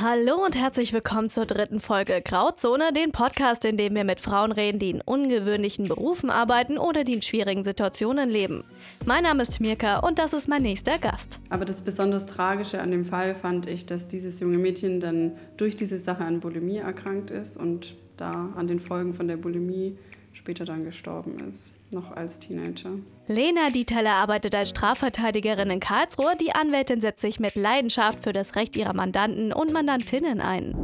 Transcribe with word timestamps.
Hallo 0.00 0.44
und 0.44 0.56
herzlich 0.56 0.92
willkommen 0.92 1.28
zur 1.28 1.44
dritten 1.44 1.80
Folge 1.80 2.22
Grauzone, 2.24 2.92
den 2.92 3.10
Podcast, 3.10 3.64
in 3.64 3.76
dem 3.76 3.96
wir 3.96 4.04
mit 4.04 4.20
Frauen 4.20 4.52
reden, 4.52 4.78
die 4.78 4.90
in 4.90 5.00
ungewöhnlichen 5.00 5.88
Berufen 5.88 6.30
arbeiten 6.30 6.78
oder 6.78 7.02
die 7.02 7.14
in 7.14 7.22
schwierigen 7.22 7.64
Situationen 7.64 8.30
leben. 8.30 8.62
Mein 9.06 9.24
Name 9.24 9.42
ist 9.42 9.58
Mirka 9.60 9.98
und 9.98 10.20
das 10.20 10.34
ist 10.34 10.46
mein 10.46 10.62
nächster 10.62 10.98
Gast. 10.98 11.40
Aber 11.50 11.64
das 11.64 11.80
besonders 11.80 12.26
Tragische 12.26 12.80
an 12.80 12.92
dem 12.92 13.04
Fall 13.04 13.34
fand 13.34 13.68
ich, 13.68 13.86
dass 13.86 14.06
dieses 14.06 14.38
junge 14.38 14.58
Mädchen 14.58 15.00
dann 15.00 15.32
durch 15.56 15.76
diese 15.76 15.98
Sache 15.98 16.24
an 16.24 16.38
Bulimie 16.38 16.76
erkrankt 16.76 17.32
ist 17.32 17.56
und 17.56 17.96
da 18.16 18.52
an 18.54 18.68
den 18.68 18.78
Folgen 18.78 19.14
von 19.14 19.26
der 19.26 19.36
Bulimie 19.36 19.98
später 20.32 20.64
dann 20.64 20.84
gestorben 20.84 21.38
ist 21.50 21.72
noch 21.92 22.12
als 22.12 22.38
Teenager. 22.38 22.90
Lena 23.26 23.70
Dieteller 23.70 24.14
arbeitet 24.14 24.54
als 24.54 24.70
Strafverteidigerin 24.70 25.70
in 25.70 25.80
Karlsruhe. 25.80 26.36
Die 26.40 26.54
Anwältin 26.54 27.00
setzt 27.00 27.20
sich 27.20 27.40
mit 27.40 27.54
Leidenschaft 27.54 28.20
für 28.20 28.32
das 28.32 28.56
Recht 28.56 28.76
ihrer 28.76 28.94
Mandanten 28.94 29.52
und 29.52 29.72
Mandantinnen 29.72 30.40
ein. 30.40 30.74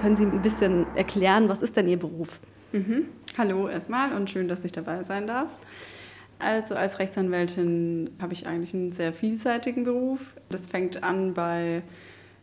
Können 0.00 0.16
Sie 0.16 0.24
ein 0.24 0.40
bisschen 0.40 0.86
erklären, 0.96 1.48
was 1.48 1.60
ist 1.60 1.76
denn 1.76 1.86
Ihr 1.86 1.98
Beruf? 1.98 2.40
Mhm. 2.72 3.08
Hallo 3.36 3.68
erstmal 3.68 4.14
und 4.14 4.30
schön, 4.30 4.48
dass 4.48 4.64
ich 4.64 4.72
dabei 4.72 5.02
sein 5.02 5.26
darf. 5.26 5.50
Also 6.38 6.74
als 6.74 6.98
Rechtsanwältin 6.98 8.10
habe 8.20 8.32
ich 8.32 8.46
eigentlich 8.46 8.72
einen 8.72 8.92
sehr 8.92 9.12
vielseitigen 9.12 9.84
Beruf. 9.84 10.36
Das 10.48 10.66
fängt 10.66 11.02
an 11.02 11.34
bei 11.34 11.82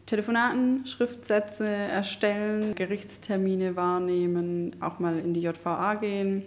Telefonaten, 0.08 0.88
Schriftsätze 0.88 1.68
erstellen, 1.68 2.74
Gerichtstermine 2.76 3.76
wahrnehmen, 3.76 4.76
auch 4.80 5.00
mal 5.00 5.20
in 5.20 5.34
die 5.34 5.42
JVA 5.42 5.96
gehen 5.96 6.44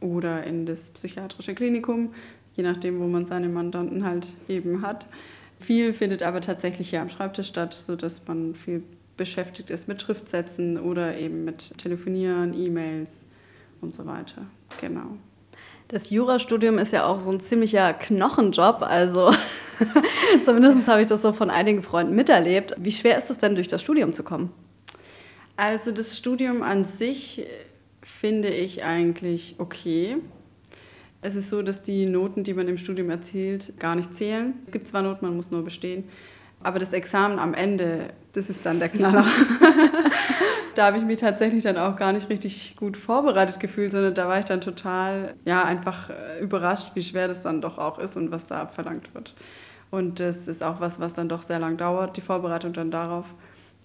oder 0.00 0.44
in 0.44 0.66
das 0.66 0.90
psychiatrische 0.90 1.54
Klinikum, 1.54 2.12
je 2.54 2.62
nachdem, 2.62 3.00
wo 3.00 3.06
man 3.06 3.24
seine 3.24 3.48
Mandanten 3.48 4.04
halt 4.04 4.28
eben 4.46 4.82
hat. 4.82 5.06
Viel 5.58 5.94
findet 5.94 6.22
aber 6.22 6.42
tatsächlich 6.42 6.90
hier 6.90 7.00
am 7.00 7.08
Schreibtisch 7.08 7.48
statt, 7.48 7.72
sodass 7.72 8.20
man 8.28 8.54
viel 8.54 8.82
beschäftigt 9.16 9.70
ist 9.70 9.88
mit 9.88 10.02
Schriftsätzen 10.02 10.78
oder 10.78 11.16
eben 11.16 11.46
mit 11.46 11.78
Telefonieren, 11.78 12.52
E-Mails 12.52 13.10
und 13.80 13.94
so 13.94 14.04
weiter. 14.04 14.42
Genau. 14.82 15.16
Das 15.88 16.10
Jurastudium 16.10 16.76
ist 16.76 16.92
ja 16.92 17.06
auch 17.06 17.20
so 17.20 17.30
ein 17.30 17.40
ziemlicher 17.40 17.94
Knochenjob, 17.94 18.82
also 18.82 19.32
Zumindest 20.44 20.88
habe 20.88 21.02
ich 21.02 21.06
das 21.06 21.22
so 21.22 21.32
von 21.32 21.50
einigen 21.50 21.82
Freunden 21.82 22.14
miterlebt. 22.14 22.74
Wie 22.78 22.92
schwer 22.92 23.18
ist 23.18 23.30
es 23.30 23.38
denn, 23.38 23.54
durch 23.54 23.68
das 23.68 23.82
Studium 23.82 24.12
zu 24.12 24.22
kommen? 24.22 24.52
Also 25.56 25.90
das 25.90 26.16
Studium 26.16 26.62
an 26.62 26.84
sich 26.84 27.46
finde 28.02 28.48
ich 28.48 28.84
eigentlich 28.84 29.56
okay. 29.58 30.16
Es 31.22 31.34
ist 31.34 31.50
so, 31.50 31.62
dass 31.62 31.82
die 31.82 32.06
Noten, 32.06 32.44
die 32.44 32.54
man 32.54 32.68
im 32.68 32.78
Studium 32.78 33.10
erzielt, 33.10 33.78
gar 33.80 33.96
nicht 33.96 34.16
zählen. 34.16 34.54
Es 34.64 34.72
gibt 34.72 34.86
zwar 34.86 35.02
Noten, 35.02 35.24
man 35.24 35.34
muss 35.34 35.50
nur 35.50 35.64
bestehen, 35.64 36.04
aber 36.62 36.78
das 36.78 36.92
Examen 36.92 37.38
am 37.38 37.54
Ende, 37.54 38.10
das 38.32 38.50
ist 38.50 38.64
dann 38.64 38.78
der 38.78 38.90
Knaller. 38.90 39.26
da 40.76 40.86
habe 40.86 40.98
ich 40.98 41.04
mich 41.04 41.18
tatsächlich 41.18 41.62
dann 41.62 41.78
auch 41.78 41.96
gar 41.96 42.12
nicht 42.12 42.28
richtig 42.28 42.76
gut 42.76 42.96
vorbereitet 42.96 43.58
gefühlt, 43.60 43.92
sondern 43.92 44.14
da 44.14 44.28
war 44.28 44.38
ich 44.38 44.44
dann 44.44 44.60
total, 44.60 45.34
ja, 45.44 45.64
einfach 45.64 46.10
äh, 46.10 46.42
überrascht, 46.42 46.90
wie 46.94 47.02
schwer 47.02 47.28
das 47.28 47.42
dann 47.42 47.60
doch 47.60 47.78
auch 47.78 47.98
ist 47.98 48.16
und 48.16 48.30
was 48.30 48.46
da 48.46 48.60
abverlangt 48.60 49.14
wird. 49.14 49.34
Und 49.90 50.20
das 50.20 50.48
ist 50.48 50.62
auch 50.62 50.80
was, 50.80 51.00
was 51.00 51.14
dann 51.14 51.28
doch 51.28 51.42
sehr 51.42 51.58
lang 51.58 51.76
dauert, 51.76 52.16
die 52.16 52.20
Vorbereitung 52.20 52.72
dann 52.72 52.90
darauf. 52.90 53.24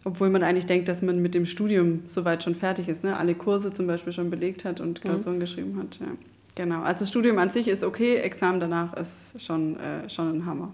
Obwohl 0.04 0.30
man 0.30 0.44
eigentlich 0.44 0.66
denkt, 0.66 0.90
dass 0.90 1.02
man 1.02 1.22
mit 1.22 1.36
dem 1.36 1.46
Studium 1.46 2.04
soweit 2.08 2.44
schon 2.44 2.56
fertig 2.56 2.90
ist, 2.90 3.04
ne? 3.04 3.18
alle 3.18 3.36
Kurse 3.36 3.72
zum 3.72 3.86
Beispiel 3.86 4.12
schon 4.12 4.30
belegt 4.30 4.66
hat 4.66 4.80
und 4.80 5.02
Klausuren 5.02 5.36
mhm. 5.36 5.42
geschrieben 5.42 5.78
hat. 5.78 6.00
Ja. 6.00 6.08
Genau, 6.56 6.82
also 6.82 7.06
Studium 7.06 7.38
an 7.38 7.50
sich 7.50 7.68
ist 7.68 7.84
okay, 7.84 8.16
Examen 8.18 8.60
danach 8.60 8.94
ist 8.98 9.40
schon, 9.42 9.80
äh, 9.80 10.10
schon 10.10 10.40
ein 10.40 10.46
Hammer. 10.46 10.74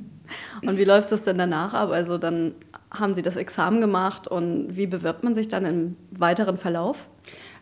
und 0.62 0.76
wie 0.76 0.84
läuft 0.84 1.12
es 1.12 1.22
denn 1.22 1.38
danach 1.38 1.72
ab? 1.72 1.90
Also 1.90 2.18
dann 2.18 2.52
haben 2.94 3.14
Sie 3.14 3.22
das 3.22 3.36
Examen 3.36 3.80
gemacht 3.80 4.28
und 4.28 4.76
wie 4.76 4.86
bewirbt 4.86 5.24
man 5.24 5.34
sich 5.34 5.48
dann 5.48 5.64
im 5.64 5.96
weiteren 6.10 6.56
Verlauf? 6.56 7.06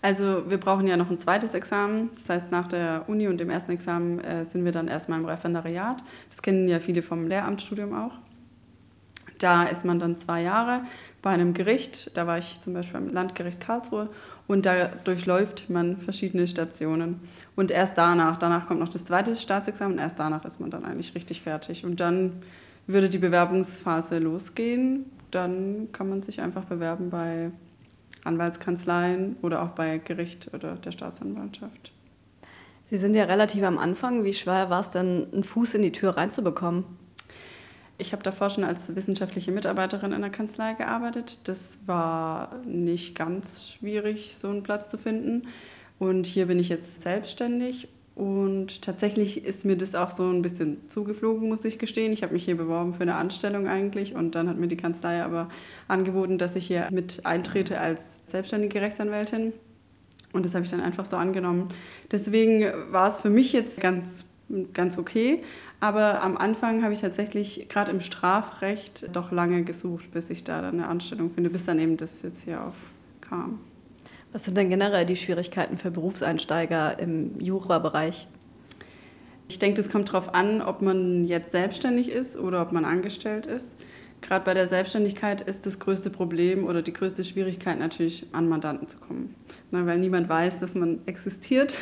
Also 0.03 0.51
wir 0.51 0.59
brauchen 0.59 0.87
ja 0.89 0.97
noch 0.97 1.11
ein 1.11 1.19
zweites 1.19 1.55
Examen. 1.55 2.11
Das 2.15 2.29
heißt, 2.29 2.51
nach 2.51 2.67
der 2.67 3.05
Uni 3.07 3.29
und 3.29 3.39
dem 3.39 3.51
ersten 3.51 3.71
Examen 3.71 4.19
äh, 4.21 4.45
sind 4.45 4.65
wir 4.65 4.73
dann 4.73 4.89
erstmal 4.89 5.21
im 5.21 5.25
Referendariat. 5.25 6.03
Das 6.29 6.43
kennen 6.43 6.67
ja 6.67 6.81
viele 6.81 7.03
vom 7.03 7.29
Lehramtsstudium 7.29 7.95
auch. 7.95 8.19
Da 9.39 9.65
ist 9.65 9.85
man 9.85 9.99
dann 9.99 10.19
zwei 10.19 10.43
Jahre 10.43 10.83
bei 11.21 11.31
einem 11.31 11.55
Gericht. 11.55 12.17
Da 12.17 12.27
war 12.27 12.39
ich 12.39 12.61
zum 12.61 12.75
Beispiel 12.75 13.01
beim 13.01 13.13
Landgericht 13.13 13.61
Karlsruhe. 13.61 14.09
Und 14.49 14.67
da 14.67 14.87
durchläuft 14.87 15.71
man 15.71 15.97
verschiedene 15.99 16.49
Stationen. 16.49 17.21
Und 17.55 17.71
erst 17.71 17.97
danach, 17.97 18.39
danach 18.39 18.67
kommt 18.67 18.81
noch 18.81 18.89
das 18.89 19.05
zweite 19.05 19.35
Staatsexamen, 19.35 19.99
erst 19.99 20.19
danach 20.19 20.45
ist 20.45 20.61
man 20.61 20.71
dann 20.71 20.85
eigentlich 20.85 21.15
richtig 21.15 21.43
fertig. 21.43 21.85
Und 21.85 22.01
dann 22.01 22.43
würde 22.87 23.09
die 23.09 23.19
Bewerbungsphase 23.19 24.19
losgehen. 24.19 25.07
Dann 25.33 25.89
kann 25.91 26.09
man 26.09 26.23
sich 26.23 26.41
einfach 26.41 26.65
bewerben 26.65 27.11
bei 27.11 27.51
Anwaltskanzleien 28.23 29.37
oder 29.43 29.63
auch 29.63 29.71
bei 29.71 29.99
Gericht 29.99 30.55
oder 30.55 30.77
der 30.77 30.93
Staatsanwaltschaft. 30.93 31.93
Sie 32.85 32.99
sind 32.99 33.15
ja 33.15 33.25
relativ 33.25 33.65
am 33.65 33.79
Anfang. 33.79 34.23
Wie 34.23 34.35
schwer 34.35 34.71
war 34.71 34.81
es 34.81 34.91
denn, 34.91 35.27
einen 35.33 35.45
Fuß 35.45 35.75
in 35.75 35.83
die 35.83 35.93
Tür 35.93 36.17
reinzubekommen? 36.17 36.85
Ich 37.99 38.13
habe 38.13 38.23
davor 38.23 38.51
schon 38.51 38.65
als 38.65 38.95
wissenschaftliche 38.95 39.53
Mitarbeiterin 39.53 40.13
in 40.13 40.21
der 40.21 40.31
Kanzlei 40.31 40.75
gearbeitet. 40.75 41.41
Das 41.45 41.79
war 41.87 42.61
nicht 42.65 43.15
ganz 43.15 43.71
schwierig, 43.71 44.37
so 44.37 44.49
einen 44.49 44.63
Platz 44.63 44.89
zu 44.89 44.99
finden. 44.99 45.49
Und 45.99 46.27
hier 46.27 46.47
bin 46.47 46.59
ich 46.59 46.69
jetzt 46.69 47.01
selbstständig 47.01 47.89
und 48.15 48.83
tatsächlich 48.83 49.45
ist 49.45 49.65
mir 49.65 49.77
das 49.77 49.95
auch 49.95 50.11
so 50.11 50.29
ein 50.29 50.43
bisschen 50.43 50.89
zugeflogen, 50.89 51.49
muss 51.49 51.65
ich 51.65 51.79
gestehen. 51.79 52.13
Ich 52.13 52.23
habe 52.23 52.35
mich 52.35 52.45
hier 52.45 52.57
beworben 52.57 52.93
für 52.93 53.03
eine 53.03 53.15
Anstellung 53.15 53.67
eigentlich 53.69 54.15
und 54.15 54.35
dann 54.35 54.49
hat 54.49 54.59
mir 54.59 54.69
die 54.69 54.77
Kanzlei 54.77 55.23
aber 55.23 55.49
angeboten, 55.89 56.37
dass 56.37 56.55
ich 56.55 56.67
hier 56.67 56.89
mit 56.91 57.25
eintrete 57.25 57.81
als 57.81 58.03
selbstständige 58.27 58.83
Rechtsanwältin. 58.83 59.55
Und 60.33 60.45
das 60.45 60.55
habe 60.55 60.65
ich 60.65 60.71
dann 60.71 60.81
einfach 60.81 61.07
so 61.07 61.17
angenommen. 61.17 61.69
Deswegen 62.11 62.65
war 62.91 63.09
es 63.09 63.21
für 63.21 63.31
mich 63.31 63.53
jetzt 63.53 63.81
ganz, 63.81 64.25
ganz 64.75 64.99
okay. 64.99 65.43
Aber 65.81 66.23
am 66.23 66.37
Anfang 66.37 66.83
habe 66.83 66.93
ich 66.93 67.01
tatsächlich 67.01 67.67
gerade 67.69 67.91
im 67.91 68.01
Strafrecht 68.01 69.09
doch 69.15 69.33
lange 69.33 69.65
gesucht, 69.65 70.11
bis 70.13 70.31
ich 70.31 70.45
da 70.45 70.63
dann 70.63 70.75
eine 70.75 70.89
Anstellung 70.89 71.31
finde, 71.31 71.51
bis 71.51 71.65
dann 71.65 71.79
eben 71.79 71.97
das 71.97 72.23
jetzt 72.23 72.45
hier 72.45 72.63
aufkam. 72.63 73.59
Was 74.33 74.45
sind 74.45 74.57
denn 74.57 74.71
generell 74.71 75.05
die 75.05 75.17
Schwierigkeiten 75.17 75.77
für 75.77 75.91
Berufseinsteiger 75.91 76.99
im 76.99 77.39
Jura-Bereich? 77.39 78.27
Ich 79.49 79.59
denke, 79.59 79.77
das 79.77 79.91
kommt 79.91 80.09
darauf 80.09 80.35
an, 80.35 80.63
ob 80.63 80.81
man 80.81 81.25
jetzt 81.25 81.53
selbstständig 81.53 82.11
ist 82.11 82.39
oder 82.39 82.63
ob 82.63 82.73
man 82.73 82.87
angestellt 82.87 83.45
ist. 83.45 83.75
Gerade 84.23 84.45
bei 84.45 84.55
der 84.55 84.69
Selbstständigkeit 84.69 85.43
ist 85.43 85.67
das 85.67 85.79
größte 85.79 86.09
Problem 86.09 86.65
oder 86.65 86.81
die 86.81 86.95
größte 86.95 87.25
Schwierigkeit 87.25 87.79
natürlich, 87.79 88.27
an 88.33 88.49
Mandanten 88.49 88.89
zu 88.89 88.97
kommen. 88.97 89.35
Na, 89.71 89.85
weil 89.85 89.99
niemand 89.99 90.29
weiß, 90.31 90.59
dass 90.61 90.75
man 90.75 91.01
existiert 91.05 91.77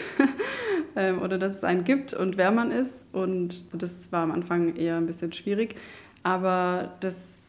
ähm, 0.97 1.22
oder 1.22 1.39
dass 1.39 1.59
es 1.59 1.65
einen 1.65 1.84
gibt 1.84 2.15
und 2.15 2.37
wer 2.37 2.50
man 2.50 2.72
ist. 2.72 3.05
Und 3.12 3.62
das 3.72 4.10
war 4.10 4.25
am 4.25 4.33
Anfang 4.33 4.75
eher 4.75 4.97
ein 4.97 5.06
bisschen 5.06 5.33
schwierig. 5.33 5.77
Aber 6.25 6.97
das 7.00 7.40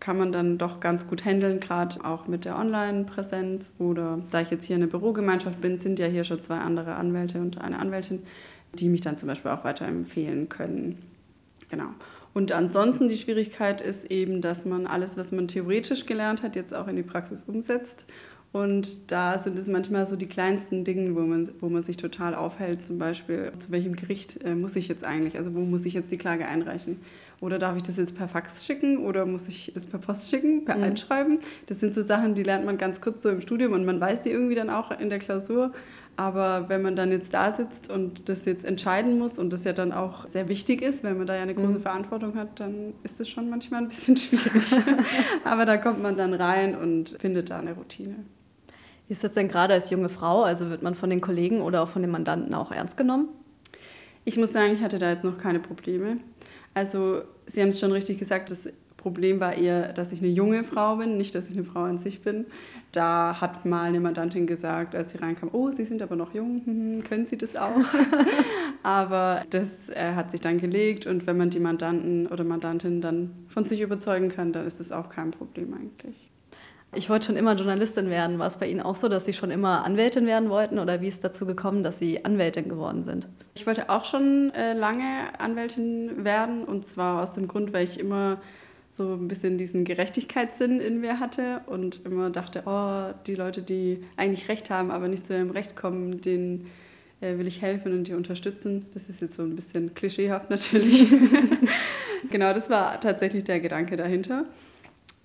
kann 0.00 0.16
man 0.16 0.32
dann 0.32 0.58
doch 0.58 0.80
ganz 0.80 1.06
gut 1.06 1.24
handeln, 1.24 1.60
gerade 1.60 2.04
auch 2.04 2.26
mit 2.26 2.44
der 2.44 2.58
Online-Präsenz. 2.58 3.72
Oder 3.78 4.20
da 4.30 4.40
ich 4.40 4.50
jetzt 4.50 4.64
hier 4.64 4.76
in 4.76 4.80
der 4.80 4.88
Bürogemeinschaft 4.88 5.60
bin, 5.60 5.78
sind 5.78 5.98
ja 5.98 6.06
hier 6.06 6.24
schon 6.24 6.42
zwei 6.42 6.58
andere 6.58 6.94
Anwälte 6.94 7.40
und 7.40 7.60
eine 7.60 7.78
Anwältin, 7.78 8.22
die 8.74 8.88
mich 8.88 9.02
dann 9.02 9.18
zum 9.18 9.28
Beispiel 9.28 9.50
auch 9.50 9.64
weiterempfehlen 9.64 10.48
können. 10.48 10.98
Genau. 11.68 11.88
Und 12.32 12.52
ansonsten 12.52 13.08
die 13.08 13.18
Schwierigkeit 13.18 13.80
ist 13.80 14.10
eben, 14.10 14.40
dass 14.40 14.64
man 14.64 14.86
alles, 14.86 15.16
was 15.16 15.32
man 15.32 15.48
theoretisch 15.48 16.06
gelernt 16.06 16.42
hat, 16.42 16.56
jetzt 16.56 16.74
auch 16.74 16.88
in 16.88 16.96
die 16.96 17.02
Praxis 17.02 17.44
umsetzt. 17.46 18.06
Und 18.52 19.12
da 19.12 19.38
sind 19.38 19.56
es 19.58 19.68
manchmal 19.68 20.06
so 20.06 20.16
die 20.16 20.26
kleinsten 20.26 20.84
Dinge, 20.84 21.14
wo 21.14 21.20
man, 21.20 21.50
wo 21.60 21.68
man 21.68 21.82
sich 21.82 21.96
total 21.96 22.34
aufhält. 22.34 22.84
Zum 22.84 22.98
Beispiel, 22.98 23.52
zu 23.60 23.70
welchem 23.70 23.94
Gericht 23.94 24.42
äh, 24.44 24.54
muss 24.54 24.74
ich 24.74 24.88
jetzt 24.88 25.04
eigentlich, 25.04 25.38
also 25.38 25.54
wo 25.54 25.60
muss 25.60 25.86
ich 25.86 25.94
jetzt 25.94 26.10
die 26.10 26.18
Klage 26.18 26.46
einreichen? 26.46 26.98
Oder 27.40 27.58
darf 27.58 27.74
ich 27.76 27.82
das 27.82 27.96
jetzt 27.96 28.14
per 28.14 28.28
Fax 28.28 28.66
schicken 28.66 28.98
oder 28.98 29.24
muss 29.24 29.48
ich 29.48 29.72
das 29.74 29.86
per 29.86 29.98
Post 29.98 30.28
schicken, 30.28 30.66
per 30.66 30.76
mhm. 30.76 30.84
Einschreiben? 30.84 31.40
Das 31.66 31.80
sind 31.80 31.94
so 31.94 32.02
Sachen, 32.02 32.34
die 32.34 32.42
lernt 32.42 32.66
man 32.66 32.76
ganz 32.76 33.00
kurz 33.00 33.22
so 33.22 33.30
im 33.30 33.40
Studium 33.40 33.72
und 33.72 33.86
man 33.86 33.98
weiß 33.98 34.22
die 34.22 34.30
irgendwie 34.30 34.54
dann 34.54 34.68
auch 34.68 34.90
in 34.90 35.08
der 35.08 35.18
Klausur. 35.18 35.72
Aber 36.16 36.68
wenn 36.68 36.82
man 36.82 36.96
dann 36.96 37.10
jetzt 37.10 37.32
da 37.32 37.50
sitzt 37.50 37.90
und 37.90 38.28
das 38.28 38.44
jetzt 38.44 38.66
entscheiden 38.66 39.18
muss 39.18 39.38
und 39.38 39.54
das 39.54 39.64
ja 39.64 39.72
dann 39.72 39.90
auch 39.90 40.26
sehr 40.26 40.50
wichtig 40.50 40.82
ist, 40.82 41.02
wenn 41.02 41.16
man 41.16 41.26
da 41.26 41.34
ja 41.34 41.42
eine 41.42 41.54
große 41.54 41.78
mhm. 41.78 41.82
Verantwortung 41.82 42.34
hat, 42.34 42.60
dann 42.60 42.92
ist 43.04 43.18
das 43.20 43.28
schon 43.30 43.48
manchmal 43.48 43.80
ein 43.80 43.88
bisschen 43.88 44.16
schwierig. 44.18 44.64
Aber 45.44 45.64
da 45.64 45.78
kommt 45.78 46.02
man 46.02 46.18
dann 46.18 46.34
rein 46.34 46.76
und 46.76 47.16
findet 47.18 47.48
da 47.48 47.60
eine 47.60 47.72
Routine. 47.72 48.16
Wie 49.06 49.12
ist 49.12 49.24
das 49.24 49.32
denn 49.32 49.48
gerade 49.48 49.72
als 49.72 49.88
junge 49.88 50.10
Frau? 50.10 50.42
Also 50.42 50.68
wird 50.68 50.82
man 50.82 50.94
von 50.94 51.08
den 51.08 51.22
Kollegen 51.22 51.62
oder 51.62 51.82
auch 51.82 51.88
von 51.88 52.02
den 52.02 52.10
Mandanten 52.10 52.52
auch 52.52 52.70
ernst 52.70 52.98
genommen? 52.98 53.28
Ich 54.26 54.36
muss 54.36 54.52
sagen, 54.52 54.74
ich 54.74 54.82
hatte 54.82 54.98
da 54.98 55.10
jetzt 55.10 55.24
noch 55.24 55.38
keine 55.38 55.58
Probleme. 55.58 56.18
Also 56.74 57.22
Sie 57.46 57.60
haben 57.60 57.70
es 57.70 57.80
schon 57.80 57.92
richtig 57.92 58.18
gesagt, 58.18 58.50
das 58.50 58.68
Problem 59.00 59.40
war 59.40 59.54
eher, 59.54 59.92
dass 59.92 60.12
ich 60.12 60.20
eine 60.20 60.28
junge 60.28 60.62
Frau 60.62 60.96
bin, 60.96 61.16
nicht, 61.16 61.34
dass 61.34 61.48
ich 61.48 61.56
eine 61.56 61.64
Frau 61.64 61.80
an 61.80 61.98
sich 61.98 62.20
bin. 62.20 62.46
Da 62.92 63.40
hat 63.40 63.64
mal 63.64 63.84
eine 63.84 64.00
Mandantin 64.00 64.46
gesagt, 64.46 64.94
als 64.94 65.12
sie 65.12 65.18
reinkam, 65.18 65.48
oh, 65.52 65.70
Sie 65.70 65.84
sind 65.84 66.02
aber 66.02 66.16
noch 66.16 66.34
jung, 66.34 66.60
hm, 66.64 67.04
können 67.08 67.26
Sie 67.26 67.38
das 67.38 67.56
auch? 67.56 67.80
aber 68.82 69.42
das 69.50 69.88
äh, 69.88 70.14
hat 70.14 70.30
sich 70.30 70.40
dann 70.40 70.58
gelegt 70.58 71.06
und 71.06 71.26
wenn 71.26 71.36
man 71.36 71.50
die 71.50 71.60
Mandanten 71.60 72.26
oder 72.26 72.44
Mandantin 72.44 73.00
dann 73.00 73.30
von 73.48 73.64
sich 73.64 73.80
überzeugen 73.80 74.28
kann, 74.28 74.52
dann 74.52 74.66
ist 74.66 74.80
das 74.80 74.92
auch 74.92 75.08
kein 75.08 75.30
Problem 75.30 75.72
eigentlich. 75.72 76.30
Ich 76.94 77.08
wollte 77.08 77.26
schon 77.26 77.36
immer 77.36 77.54
Journalistin 77.54 78.10
werden. 78.10 78.40
War 78.40 78.48
es 78.48 78.56
bei 78.56 78.68
Ihnen 78.68 78.80
auch 78.80 78.96
so, 78.96 79.08
dass 79.08 79.24
Sie 79.24 79.32
schon 79.32 79.52
immer 79.52 79.84
Anwältin 79.84 80.26
werden 80.26 80.50
wollten 80.50 80.80
oder 80.80 81.00
wie 81.00 81.08
ist 81.08 81.14
es 81.14 81.20
dazu 81.20 81.46
gekommen, 81.46 81.84
dass 81.84 82.00
Sie 82.00 82.24
Anwältin 82.24 82.68
geworden 82.68 83.04
sind? 83.04 83.28
Ich 83.54 83.66
wollte 83.66 83.90
auch 83.90 84.04
schon 84.04 84.50
äh, 84.54 84.74
lange 84.74 85.38
Anwältin 85.38 86.24
werden 86.24 86.64
und 86.64 86.86
zwar 86.86 87.22
aus 87.22 87.32
dem 87.32 87.48
Grund, 87.48 87.72
weil 87.72 87.84
ich 87.84 87.98
immer 87.98 88.40
so 88.92 89.14
ein 89.14 89.28
bisschen 89.28 89.58
diesen 89.58 89.84
Gerechtigkeitssinn 89.84 90.80
in 90.80 91.00
mir 91.00 91.20
hatte 91.20 91.62
und 91.66 92.04
immer 92.04 92.30
dachte, 92.30 92.62
oh, 92.66 93.14
die 93.26 93.34
Leute, 93.34 93.62
die 93.62 94.04
eigentlich 94.16 94.48
Recht 94.48 94.70
haben, 94.70 94.90
aber 94.90 95.08
nicht 95.08 95.26
zu 95.26 95.34
ihrem 95.34 95.50
Recht 95.50 95.74
kommen, 95.74 96.20
denen 96.20 96.66
äh, 97.20 97.38
will 97.38 97.46
ich 97.46 97.62
helfen 97.62 97.92
und 97.92 98.08
die 98.08 98.14
unterstützen. 98.14 98.86
Das 98.94 99.08
ist 99.08 99.20
jetzt 99.20 99.36
so 99.36 99.42
ein 99.42 99.56
bisschen 99.56 99.94
klischeehaft 99.94 100.50
natürlich. 100.50 101.06
genau, 102.30 102.52
das 102.52 102.70
war 102.70 103.00
tatsächlich 103.00 103.44
der 103.44 103.60
Gedanke 103.60 103.96
dahinter. 103.96 104.46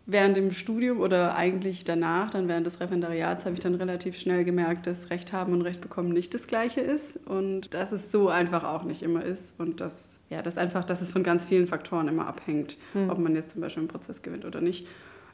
Während 0.07 0.37
dem 0.37 0.51
Studium 0.51 0.99
oder 0.99 1.35
eigentlich 1.35 1.83
danach, 1.83 2.29
dann 2.29 2.47
während 2.47 2.67
des 2.67 2.79
Referendariats, 2.79 3.45
habe 3.45 3.55
ich 3.55 3.59
dann 3.59 3.73
relativ 3.73 4.17
schnell 4.17 4.43
gemerkt, 4.43 4.85
dass 4.85 5.09
Recht 5.09 5.33
haben 5.33 5.51
und 5.51 5.63
Recht 5.63 5.81
bekommen 5.81 6.09
nicht 6.09 6.33
das 6.35 6.45
Gleiche 6.45 6.81
ist 6.81 7.17
und 7.25 7.73
dass 7.73 7.91
es 7.91 8.11
so 8.11 8.29
einfach 8.29 8.63
auch 8.63 8.83
nicht 8.83 9.01
immer 9.01 9.23
ist 9.23 9.55
und 9.59 9.81
dass 9.81 10.09
ja, 10.29 10.43
das 10.43 10.57
einfach, 10.57 10.85
dass 10.85 11.01
es 11.01 11.09
von 11.09 11.23
ganz 11.23 11.45
vielen 11.45 11.65
Faktoren 11.65 12.07
immer 12.07 12.27
abhängt, 12.27 12.77
mhm. 12.93 13.09
ob 13.09 13.17
man 13.17 13.35
jetzt 13.35 13.51
zum 13.51 13.61
Beispiel 13.61 13.81
einen 13.81 13.87
Prozess 13.87 14.21
gewinnt 14.21 14.45
oder 14.45 14.61
nicht. 14.61 14.87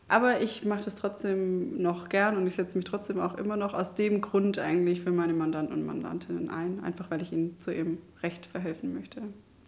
Aber 0.08 0.42
ich 0.42 0.66
mache 0.66 0.84
das 0.84 0.96
trotzdem 0.96 1.82
noch 1.82 2.10
gern 2.10 2.36
und 2.36 2.46
ich 2.46 2.56
setze 2.56 2.78
mich 2.78 2.86
trotzdem 2.86 3.20
auch 3.20 3.38
immer 3.38 3.56
noch 3.56 3.74
aus 3.74 3.96
dem 3.96 4.20
Grund 4.20 4.60
eigentlich 4.60 5.02
für 5.02 5.12
meine 5.12 5.34
Mandanten 5.34 5.74
und 5.74 5.86
Mandantinnen 5.86 6.50
ein, 6.50 6.84
einfach 6.84 7.10
weil 7.10 7.22
ich 7.22 7.32
ihnen 7.32 7.60
zu 7.60 7.74
ihrem 7.74 7.98
Recht 8.22 8.46
verhelfen 8.46 8.94
möchte. 8.94 9.22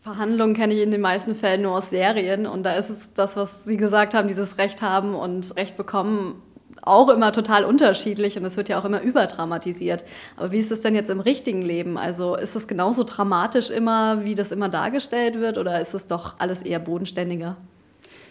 Verhandlungen 0.03 0.53
kenne 0.53 0.73
ich 0.73 0.81
in 0.81 0.91
den 0.91 0.99
meisten 0.99 1.33
Fällen 1.33 1.61
nur 1.61 1.77
aus 1.77 1.89
Serien 1.89 2.45
und 2.45 2.63
da 2.63 2.73
ist 2.73 2.89
es 2.89 3.13
das, 3.13 3.37
was 3.37 3.63
Sie 3.63 3.77
gesagt 3.77 4.13
haben, 4.13 4.27
dieses 4.27 4.57
Recht 4.57 4.81
haben 4.81 5.15
und 5.15 5.55
Recht 5.55 5.77
bekommen, 5.77 6.41
auch 6.81 7.07
immer 7.07 7.31
total 7.31 7.63
unterschiedlich 7.63 8.37
und 8.37 8.43
es 8.43 8.57
wird 8.57 8.67
ja 8.67 8.77
auch 8.77 8.83
immer 8.83 9.01
überdramatisiert. 9.01 10.03
Aber 10.35 10.51
wie 10.51 10.59
ist 10.59 10.73
es 10.73 10.81
denn 10.81 10.93
jetzt 10.93 11.09
im 11.09 11.21
richtigen 11.21 11.61
Leben? 11.61 11.97
Also 11.97 12.35
ist 12.35 12.53
es 12.57 12.67
genauso 12.67 13.05
dramatisch 13.05 13.69
immer, 13.69 14.25
wie 14.25 14.35
das 14.35 14.51
immer 14.51 14.67
dargestellt 14.67 15.39
wird 15.39 15.57
oder 15.57 15.79
ist 15.79 15.93
es 15.93 16.05
doch 16.05 16.35
alles 16.37 16.61
eher 16.63 16.79
bodenständiger? 16.79 17.55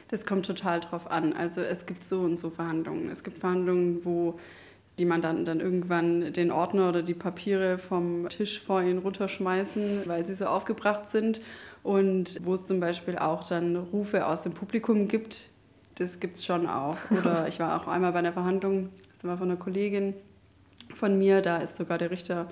Das 0.09 0.27
kommt 0.27 0.45
total 0.45 0.81
drauf 0.81 1.11
an. 1.11 1.33
Also 1.33 1.63
es 1.63 1.87
gibt 1.87 2.05
so 2.05 2.21
und 2.21 2.39
so 2.39 2.51
Verhandlungen. 2.51 3.09
Es 3.11 3.25
gibt 3.25 3.39
Verhandlungen, 3.39 4.05
wo 4.05 4.39
die 5.03 5.07
Mandanten 5.07 5.45
dann 5.45 5.59
irgendwann 5.59 6.33
den 6.33 6.53
Ordner 6.53 6.89
oder 6.89 7.03
die 7.03 7.15
Papiere 7.15 7.79
vom 7.79 8.29
Tisch 8.29 8.61
vor 8.61 8.81
ihnen 8.83 8.99
runterschmeißen, 8.99 10.03
weil 10.07 10.25
sie 10.25 10.35
so 10.35 10.47
aufgebracht 10.47 11.09
sind. 11.09 11.41
Und 11.83 12.39
wo 12.45 12.55
es 12.55 12.67
zum 12.67 12.79
Beispiel 12.79 13.19
auch 13.19 13.43
dann 13.43 13.75
Rufe 13.75 14.25
aus 14.25 14.45
dem 14.45 14.53
Publikum 14.53 15.09
gibt, 15.09 15.49
das 15.97 16.21
gibt 16.21 16.37
es 16.37 16.45
schon 16.45 16.69
auch. 16.69 16.97
Oder 17.11 17.49
ich 17.49 17.59
war 17.59 17.83
auch 17.83 17.89
einmal 17.89 18.13
bei 18.13 18.21
einer 18.21 18.33
Verhandlung, 18.33 18.91
das 19.13 19.25
war 19.25 19.37
von 19.39 19.51
einer 19.51 19.59
Kollegin 19.59 20.15
von 20.95 21.19
mir, 21.19 21.41
da 21.41 21.57
ist 21.57 21.79
sogar 21.79 21.99
der 21.99 22.13
Richter 22.13 22.49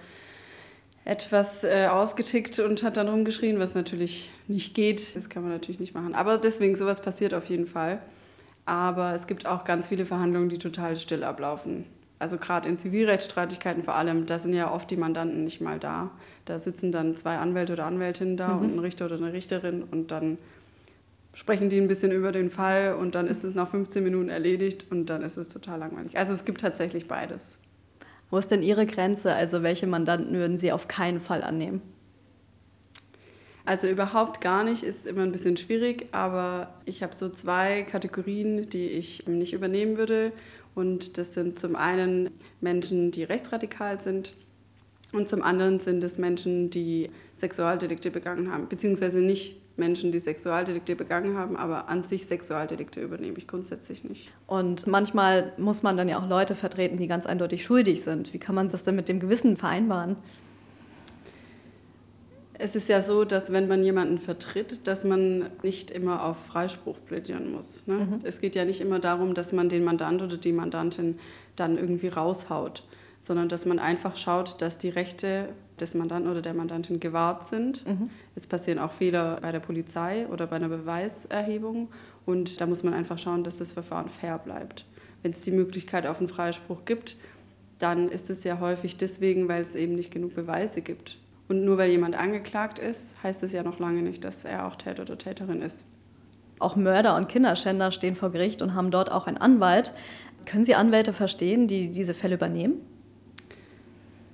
etwas 1.05 1.62
äh, 1.62 1.87
ausgetickt 1.88 2.58
und 2.58 2.82
hat 2.82 2.96
dann 2.96 3.08
rumgeschrien, 3.08 3.61
was 3.61 3.76
natürlich 3.76 4.29
nicht 4.49 4.75
geht. 4.75 5.14
Das 5.14 5.29
kann 5.29 5.44
man 5.44 5.53
natürlich 5.53 5.79
nicht 5.79 5.94
machen. 5.94 6.17
Aber 6.17 6.37
deswegen, 6.37 6.75
sowas 6.75 7.00
passiert 7.00 7.32
auf 7.32 7.46
jeden 7.46 7.67
Fall. 7.67 8.00
Aber 8.67 9.14
es 9.14 9.29
gibt 9.29 9.46
auch 9.46 9.62
ganz 9.62 9.87
viele 9.87 10.05
Verhandlungen, 10.05 10.49
die 10.49 10.58
total 10.58 10.96
still 10.96 11.23
ablaufen. 11.23 11.85
Also 12.20 12.37
gerade 12.37 12.69
in 12.69 12.76
Zivilrechtsstreitigkeiten 12.76 13.82
vor 13.82 13.94
allem, 13.94 14.26
da 14.26 14.38
sind 14.38 14.52
ja 14.52 14.70
oft 14.70 14.90
die 14.90 14.99
Mandanten 14.99 15.43
nicht 15.43 15.62
mal 15.62 15.78
da. 15.78 16.11
Da 16.44 16.58
sitzen 16.58 16.93
dann 16.93 17.17
zwei 17.17 17.38
Anwälte 17.38 17.72
oder 17.72 17.87
Anwältinnen 17.87 18.37
da 18.37 18.49
mhm. 18.49 18.61
und 18.61 18.75
ein 18.76 18.78
Richter 18.78 19.06
oder 19.06 19.17
eine 19.17 19.32
Richterin 19.32 19.82
und 19.82 20.11
dann 20.11 20.37
sprechen 21.34 21.70
die 21.70 21.81
ein 21.81 21.88
bisschen 21.88 22.12
über 22.12 22.31
den 22.31 22.50
Fall 22.50 22.94
und 22.94 23.14
dann 23.14 23.26
ist 23.26 23.43
es 23.43 23.55
nach 23.55 23.70
15 23.70 24.05
Minuten 24.05 24.28
erledigt 24.28 24.87
und 24.90 25.06
dann 25.06 25.22
ist 25.22 25.38
es 25.38 25.49
total 25.49 25.78
langweilig. 25.78 26.19
Also 26.19 26.34
es 26.34 26.44
gibt 26.44 26.61
tatsächlich 26.61 27.08
beides. 27.08 27.58
Wo 28.31 28.37
ist 28.37 28.50
denn 28.50 28.62
Ihre 28.62 28.84
Grenze? 28.84 29.34
Also 29.34 29.62
welche 29.62 29.87
Mandanten 29.87 30.34
würden 30.34 30.58
Sie 30.58 30.72
auf 30.72 30.88
keinen 30.88 31.20
Fall 31.20 31.43
annehmen? 31.43 31.81
Also 33.64 33.88
überhaupt 33.88 34.40
gar 34.40 34.64
nicht 34.64 34.82
ist 34.82 35.06
immer 35.06 35.22
ein 35.22 35.32
bisschen 35.32 35.56
schwierig, 35.56 36.08
aber 36.12 36.75
ich 36.84 37.02
habe 37.02 37.14
so 37.14 37.28
zwei 37.28 37.82
Kategorien, 37.82 38.69
die 38.69 38.88
ich 38.88 39.26
nicht 39.26 39.52
übernehmen 39.52 39.96
würde. 39.96 40.32
Und 40.75 41.19
das 41.19 41.34
sind 41.34 41.58
zum 41.58 41.76
einen 41.76 42.31
Menschen, 42.61 43.11
die 43.11 43.25
rechtsradikal 43.25 44.00
sind 44.00 44.32
und 45.12 45.28
zum 45.28 45.43
anderen 45.43 45.81
sind 45.81 46.05
es 46.05 46.19
Menschen, 46.19 46.70
die 46.70 47.11
Sexualdelikte 47.34 48.11
begangen 48.11 48.52
haben, 48.52 48.69
beziehungsweise 48.69 49.19
nicht 49.19 49.56
Menschen, 49.76 50.12
die 50.12 50.20
Sexualdelikte 50.20 50.94
begangen 50.94 51.37
haben, 51.37 51.56
aber 51.56 51.88
an 51.88 52.05
sich 52.05 52.26
Sexualdelikte 52.26 53.00
übernehme 53.00 53.38
ich 53.38 53.49
grundsätzlich 53.49 54.05
nicht. 54.05 54.31
Und 54.46 54.87
manchmal 54.87 55.52
muss 55.56 55.82
man 55.82 55.96
dann 55.96 56.08
ja 56.08 56.19
auch 56.19 56.28
Leute 56.28 56.55
vertreten, 56.55 56.99
die 56.99 57.08
ganz 57.08 57.26
eindeutig 57.26 57.64
schuldig 57.64 58.02
sind. 58.02 58.32
Wie 58.32 58.38
kann 58.38 58.55
man 58.55 58.69
das 58.69 58.84
denn 58.84 58.94
mit 58.94 59.08
dem 59.08 59.20
Gewissen 59.20 59.56
vereinbaren? 59.56 60.17
Es 62.62 62.76
ist 62.76 62.90
ja 62.90 63.00
so, 63.00 63.24
dass 63.24 63.52
wenn 63.52 63.68
man 63.68 63.82
jemanden 63.82 64.18
vertritt, 64.18 64.86
dass 64.86 65.04
man 65.04 65.46
nicht 65.62 65.90
immer 65.90 66.24
auf 66.24 66.36
Freispruch 66.44 66.96
plädieren 67.06 67.52
muss. 67.52 67.86
Ne? 67.86 67.94
Mhm. 67.94 68.18
Es 68.22 68.40
geht 68.40 68.54
ja 68.54 68.66
nicht 68.66 68.82
immer 68.82 68.98
darum, 68.98 69.32
dass 69.32 69.52
man 69.52 69.70
den 69.70 69.82
Mandant 69.82 70.20
oder 70.20 70.36
die 70.36 70.52
Mandantin 70.52 71.18
dann 71.56 71.78
irgendwie 71.78 72.08
raushaut, 72.08 72.84
sondern 73.22 73.48
dass 73.48 73.64
man 73.64 73.78
einfach 73.78 74.16
schaut, 74.16 74.60
dass 74.60 74.76
die 74.76 74.90
Rechte 74.90 75.48
des 75.80 75.94
Mandanten 75.94 76.30
oder 76.30 76.42
der 76.42 76.52
Mandantin 76.52 77.00
gewahrt 77.00 77.48
sind. 77.48 77.86
Mhm. 77.86 78.10
Es 78.34 78.46
passieren 78.46 78.78
auch 78.78 78.92
Fehler 78.92 79.38
bei 79.40 79.52
der 79.52 79.60
Polizei 79.60 80.26
oder 80.28 80.46
bei 80.46 80.56
einer 80.56 80.68
Beweiserhebung 80.68 81.88
und 82.26 82.60
da 82.60 82.66
muss 82.66 82.82
man 82.82 82.92
einfach 82.92 83.18
schauen, 83.18 83.42
dass 83.42 83.56
das 83.56 83.72
Verfahren 83.72 84.10
fair 84.10 84.38
bleibt. 84.38 84.84
Wenn 85.22 85.32
es 85.32 85.40
die 85.40 85.50
Möglichkeit 85.50 86.06
auf 86.06 86.18
einen 86.18 86.28
Freispruch 86.28 86.84
gibt, 86.84 87.16
dann 87.78 88.10
ist 88.10 88.28
es 88.28 88.44
ja 88.44 88.60
häufig 88.60 88.98
deswegen, 88.98 89.48
weil 89.48 89.62
es 89.62 89.74
eben 89.74 89.94
nicht 89.94 90.10
genug 90.10 90.34
Beweise 90.34 90.82
gibt. 90.82 91.16
Und 91.50 91.64
nur 91.64 91.79
weil 91.79 91.91
jemand 91.91 92.14
angeklagt 92.14 92.79
ist, 92.79 93.20
heißt 93.25 93.43
es 93.43 93.52
ja 93.52 93.64
noch 93.64 93.81
lange 93.81 94.02
nicht, 94.02 94.25
dass 94.25 94.44
er 94.44 94.69
auch 94.69 94.76
Täter 94.76 95.02
oder 95.02 95.19
Täterin 95.19 95.62
ist. 95.62 95.85
Auch 96.61 96.76
Mörder 96.76 97.17
und 97.17 97.29
Kinderschänder 97.29 97.91
stehen 97.91 98.14
vor 98.14 98.31
Gericht 98.31 98.62
und 98.62 98.75
haben 98.75 98.93
dort 98.93 99.11
auch 99.11 99.26
einen 99.26 99.37
Anwalt. 99.37 99.93
Können 100.47 100.64
Sie 100.64 100.76
Anwälte 100.76 101.12
verstehen, 101.12 101.67
die 101.67 101.91
diese 101.91 102.14
Fälle 102.14 102.37
übernehmen? 102.37 102.75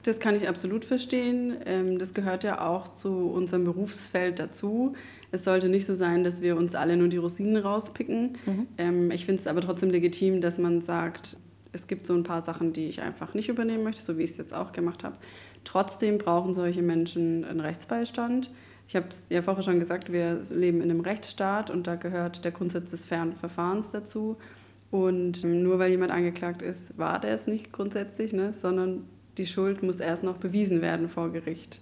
Das 0.02 0.20
kann 0.20 0.36
ich 0.36 0.46
absolut 0.46 0.84
verstehen. 0.84 1.56
Ähm, 1.64 1.98
das 1.98 2.12
gehört 2.12 2.44
ja 2.44 2.60
auch 2.68 2.86
zu 2.86 3.30
unserem 3.30 3.64
Berufsfeld 3.64 4.38
dazu. 4.38 4.92
Es 5.32 5.42
sollte 5.42 5.70
nicht 5.70 5.86
so 5.86 5.94
sein, 5.94 6.22
dass 6.22 6.42
wir 6.42 6.54
uns 6.58 6.74
alle 6.74 6.98
nur 6.98 7.08
die 7.08 7.16
Rosinen 7.16 7.56
rauspicken. 7.56 8.36
Mhm. 8.44 8.66
Ähm, 8.76 9.10
ich 9.10 9.24
finde 9.24 9.40
es 9.40 9.46
aber 9.46 9.62
trotzdem 9.62 9.88
legitim, 9.88 10.42
dass 10.42 10.58
man 10.58 10.82
sagt, 10.82 11.38
es 11.72 11.86
gibt 11.86 12.06
so 12.06 12.12
ein 12.12 12.24
paar 12.24 12.42
Sachen, 12.42 12.74
die 12.74 12.88
ich 12.88 13.00
einfach 13.00 13.32
nicht 13.32 13.48
übernehmen 13.48 13.84
möchte, 13.84 14.02
so 14.02 14.18
wie 14.18 14.22
ich 14.22 14.32
es 14.32 14.36
jetzt 14.36 14.52
auch 14.52 14.72
gemacht 14.72 15.02
habe. 15.02 15.16
Trotzdem 15.66 16.18
brauchen 16.18 16.54
solche 16.54 16.80
Menschen 16.80 17.44
einen 17.44 17.60
Rechtsbeistand. 17.60 18.50
Ich 18.88 18.94
habe 18.94 19.08
es 19.10 19.26
ja 19.30 19.42
vorher 19.42 19.64
schon 19.64 19.80
gesagt, 19.80 20.12
wir 20.12 20.40
leben 20.50 20.80
in 20.80 20.90
einem 20.90 21.00
Rechtsstaat 21.00 21.70
und 21.70 21.88
da 21.88 21.96
gehört 21.96 22.44
der 22.44 22.52
Grundsatz 22.52 22.92
des 22.92 23.04
fairen 23.04 23.34
Verfahrens 23.34 23.90
dazu. 23.90 24.36
Und 24.92 25.42
nur 25.42 25.80
weil 25.80 25.90
jemand 25.90 26.12
angeklagt 26.12 26.62
ist, 26.62 26.96
war 26.96 27.20
der 27.20 27.34
es 27.34 27.48
nicht 27.48 27.72
grundsätzlich, 27.72 28.32
ne, 28.32 28.54
sondern 28.54 29.02
die 29.38 29.46
Schuld 29.46 29.82
muss 29.82 29.96
erst 29.96 30.22
noch 30.22 30.36
bewiesen 30.36 30.80
werden 30.82 31.08
vor 31.08 31.32
Gericht. 31.32 31.80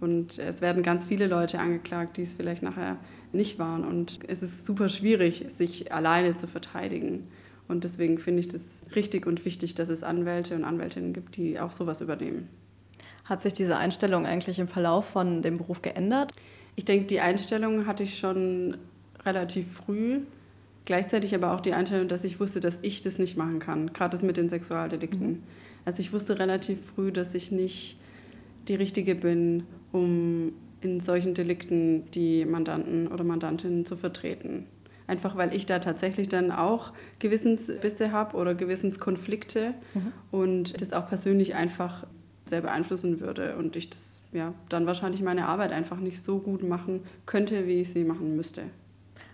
Und 0.00 0.38
es 0.38 0.62
werden 0.62 0.82
ganz 0.82 1.04
viele 1.04 1.26
Leute 1.26 1.58
angeklagt, 1.58 2.16
die 2.16 2.22
es 2.22 2.32
vielleicht 2.32 2.62
nachher 2.62 2.96
nicht 3.32 3.58
waren. 3.58 3.84
Und 3.84 4.20
es 4.26 4.42
ist 4.42 4.64
super 4.64 4.88
schwierig, 4.88 5.44
sich 5.50 5.92
alleine 5.92 6.36
zu 6.36 6.46
verteidigen. 6.46 7.28
Und 7.68 7.84
deswegen 7.84 8.18
finde 8.18 8.40
ich 8.40 8.48
das 8.48 8.80
richtig 8.94 9.26
und 9.26 9.44
wichtig, 9.44 9.74
dass 9.74 9.90
es 9.90 10.02
Anwälte 10.02 10.54
und 10.54 10.64
Anwältinnen 10.64 11.12
gibt, 11.12 11.36
die 11.36 11.60
auch 11.60 11.72
sowas 11.72 12.00
übernehmen. 12.00 12.48
Hat 13.26 13.40
sich 13.40 13.52
diese 13.52 13.76
Einstellung 13.76 14.24
eigentlich 14.24 14.58
im 14.58 14.68
Verlauf 14.68 15.06
von 15.06 15.42
dem 15.42 15.58
Beruf 15.58 15.82
geändert? 15.82 16.32
Ich 16.76 16.84
denke, 16.84 17.06
die 17.06 17.20
Einstellung 17.20 17.86
hatte 17.86 18.04
ich 18.04 18.18
schon 18.18 18.76
relativ 19.24 19.72
früh. 19.72 20.20
Gleichzeitig 20.84 21.34
aber 21.34 21.52
auch 21.52 21.60
die 21.60 21.72
Einstellung, 21.72 22.06
dass 22.06 22.22
ich 22.22 22.38
wusste, 22.38 22.60
dass 22.60 22.78
ich 22.82 23.02
das 23.02 23.18
nicht 23.18 23.36
machen 23.36 23.58
kann, 23.58 23.92
gerade 23.92 24.12
das 24.12 24.22
mit 24.22 24.36
den 24.36 24.48
Sexualdelikten. 24.48 25.28
Mhm. 25.28 25.42
Also 25.84 26.00
ich 26.00 26.12
wusste 26.12 26.38
relativ 26.38 26.78
früh, 26.94 27.10
dass 27.10 27.34
ich 27.34 27.50
nicht 27.50 27.98
die 28.68 28.76
Richtige 28.76 29.16
bin, 29.16 29.64
um 29.90 30.52
in 30.80 31.00
solchen 31.00 31.34
Delikten 31.34 32.08
die 32.12 32.44
Mandanten 32.44 33.08
oder 33.08 33.24
Mandantinnen 33.24 33.84
zu 33.84 33.96
vertreten. 33.96 34.66
Einfach 35.08 35.36
weil 35.36 35.54
ich 35.54 35.66
da 35.66 35.80
tatsächlich 35.80 36.28
dann 36.28 36.52
auch 36.52 36.92
Gewissensbisse 37.18 38.12
habe 38.12 38.36
oder 38.36 38.54
Gewissenskonflikte 38.54 39.74
mhm. 39.94 40.12
und 40.30 40.80
das 40.80 40.92
auch 40.92 41.08
persönlich 41.08 41.54
einfach 41.54 42.06
sehr 42.48 42.60
beeinflussen 42.60 43.20
würde 43.20 43.56
und 43.56 43.76
ich 43.76 43.90
das 43.90 44.16
ja, 44.32 44.54
dann 44.68 44.86
wahrscheinlich 44.86 45.22
meine 45.22 45.46
Arbeit 45.46 45.72
einfach 45.72 45.98
nicht 45.98 46.24
so 46.24 46.38
gut 46.38 46.62
machen 46.62 47.00
könnte, 47.24 47.66
wie 47.66 47.80
ich 47.80 47.92
sie 47.92 48.04
machen 48.04 48.36
müsste. 48.36 48.62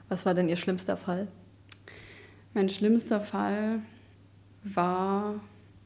Was 0.08 0.26
war 0.26 0.34
denn 0.34 0.48
Ihr 0.48 0.56
schlimmster 0.56 0.96
Fall? 0.96 1.28
Mein 2.54 2.68
schlimmster 2.68 3.20
Fall 3.20 3.80
war, 4.62 5.40